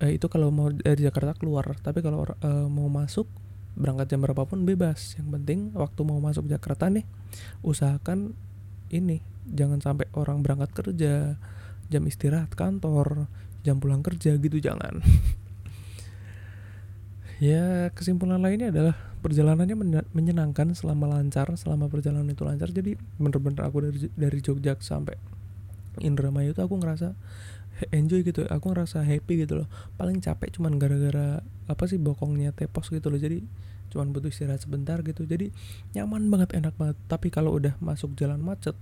Eh, 0.00 0.16
itu 0.16 0.30
kalau 0.32 0.48
mau 0.48 0.72
dari 0.72 1.02
Jakarta 1.02 1.36
keluar. 1.36 1.76
Tapi 1.82 2.00
kalau 2.00 2.24
eh, 2.24 2.66
mau 2.72 2.88
masuk 2.88 3.28
berangkat 3.76 4.16
jam 4.16 4.24
berapapun 4.24 4.64
bebas. 4.64 5.18
Yang 5.20 5.28
penting 5.36 5.58
waktu 5.76 6.00
mau 6.08 6.22
masuk 6.22 6.48
Jakarta 6.48 6.88
nih 6.88 7.04
usahakan 7.60 8.32
ini 8.88 9.20
jangan 9.48 9.82
sampai 9.82 10.06
orang 10.14 10.40
berangkat 10.44 10.70
kerja 10.72 11.36
jam 11.90 12.02
istirahat 12.06 12.54
kantor 12.54 13.26
jam 13.66 13.82
pulang 13.82 14.00
kerja 14.00 14.38
gitu 14.38 14.58
jangan 14.62 15.02
ya 17.42 17.90
kesimpulan 17.90 18.38
lainnya 18.38 18.70
adalah 18.70 18.94
perjalanannya 19.18 19.74
menyenangkan 20.14 20.78
selama 20.78 21.10
lancar 21.10 21.50
selama 21.58 21.90
perjalanan 21.90 22.30
itu 22.30 22.46
lancar. 22.46 22.70
Jadi 22.70 22.94
bener-bener 23.18 23.66
aku 23.66 23.82
dari 23.82 23.98
dari 24.14 24.38
Jogja 24.38 24.78
sampai 24.78 25.18
Indramayu 25.98 26.54
itu 26.54 26.62
aku 26.62 26.78
ngerasa 26.78 27.18
enjoy 27.90 28.22
gitu. 28.22 28.46
Aku 28.46 28.70
ngerasa 28.70 29.02
happy 29.02 29.42
gitu 29.42 29.66
loh. 29.66 29.68
Paling 29.98 30.22
capek 30.22 30.54
cuman 30.54 30.78
gara-gara 30.78 31.42
apa 31.66 31.84
sih 31.90 31.98
bokongnya 31.98 32.54
tepos 32.54 32.94
gitu 32.94 33.10
loh. 33.10 33.18
Jadi 33.18 33.42
cuman 33.90 34.14
butuh 34.14 34.30
istirahat 34.30 34.62
sebentar 34.62 35.02
gitu. 35.02 35.26
Jadi 35.26 35.50
nyaman 35.98 36.30
banget 36.30 36.54
enak 36.54 36.78
banget. 36.78 36.94
Tapi 37.10 37.34
kalau 37.34 37.58
udah 37.58 37.74
masuk 37.82 38.14
jalan 38.14 38.38
macet 38.38 38.78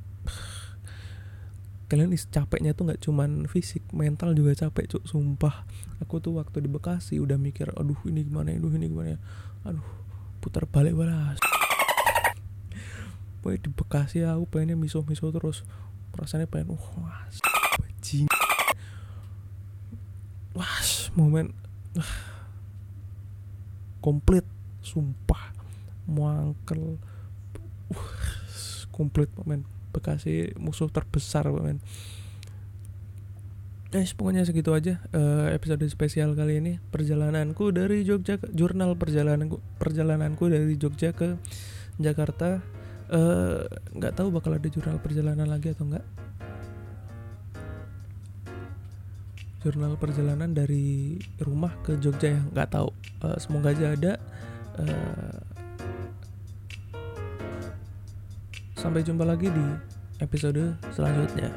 kalian 1.90 2.14
is 2.14 2.30
capeknya 2.30 2.70
tuh 2.70 2.86
nggak 2.86 3.02
cuman 3.02 3.50
fisik 3.50 3.82
mental 3.90 4.30
juga 4.38 4.54
capek 4.54 4.94
cuk 4.94 5.10
sumpah. 5.10 5.66
Aku 5.98 6.22
tuh 6.22 6.38
waktu 6.38 6.62
di 6.62 6.70
Bekasi 6.70 7.18
udah 7.18 7.34
mikir 7.34 7.74
aduh 7.74 7.98
ini 8.06 8.22
gimana 8.22 8.54
aduh 8.54 8.70
ini 8.70 8.86
gimana 8.86 9.18
ya? 9.18 9.20
Aduh 9.66 9.82
putar 10.38 10.64
balik 10.64 10.96
balas 10.96 11.36
Pokoknya 13.42 13.58
di 13.58 13.70
Bekasi 13.74 14.22
aku 14.22 14.46
pengennya 14.46 14.78
miso-miso 14.78 15.34
terus. 15.34 15.66
Rasanya 16.14 16.46
pengen 16.46 16.78
wah 16.78 17.26
bajing 17.82 18.30
wah 20.54 20.78
momen. 21.18 21.50
Uh, 21.98 22.14
komplit 23.98 24.46
sumpah. 24.78 25.50
Muangkel. 26.06 27.02
Uh, 27.90 28.06
komplit 28.94 29.26
momen 29.34 29.66
Bekasi 30.00 30.56
musuh 30.56 30.88
terbesar 30.88 31.44
men. 31.52 31.84
Guys, 33.90 34.14
pokoknya 34.14 34.46
segitu 34.46 34.70
aja 34.72 35.02
uh, 35.12 35.50
episode 35.52 35.82
spesial 35.90 36.32
kali 36.32 36.62
ini. 36.62 36.72
Perjalananku 36.88 37.68
dari 37.74 38.06
Jogja 38.06 38.40
ke 38.40 38.48
jurnal 38.54 38.96
perjalananku 38.96 39.60
perjalananku 39.76 40.48
dari 40.48 40.78
Jogja 40.80 41.12
ke 41.12 41.36
Jakarta 42.00 42.64
eh, 43.12 43.66
nggak 43.68 44.12
uh, 44.14 44.16
tahu 44.16 44.32
bakal 44.32 44.56
ada 44.56 44.64
jurnal 44.72 44.96
perjalanan 45.02 45.44
lagi 45.44 45.74
atau 45.74 45.84
enggak 45.84 46.06
jurnal 49.60 50.00
perjalanan 50.00 50.56
dari 50.56 51.20
rumah 51.36 51.76
ke 51.84 52.00
Jogja 52.00 52.32
ya 52.32 52.40
nggak 52.40 52.70
tahu. 52.72 52.88
Uh, 53.20 53.36
semoga 53.36 53.76
aja 53.76 53.92
ada. 53.92 54.12
Uh, 54.80 55.49
sampai 58.80 59.04
jumpa 59.04 59.28
lagi 59.28 59.52
di 59.52 59.66
episode 60.24 60.72
selanjutnya 60.88 61.52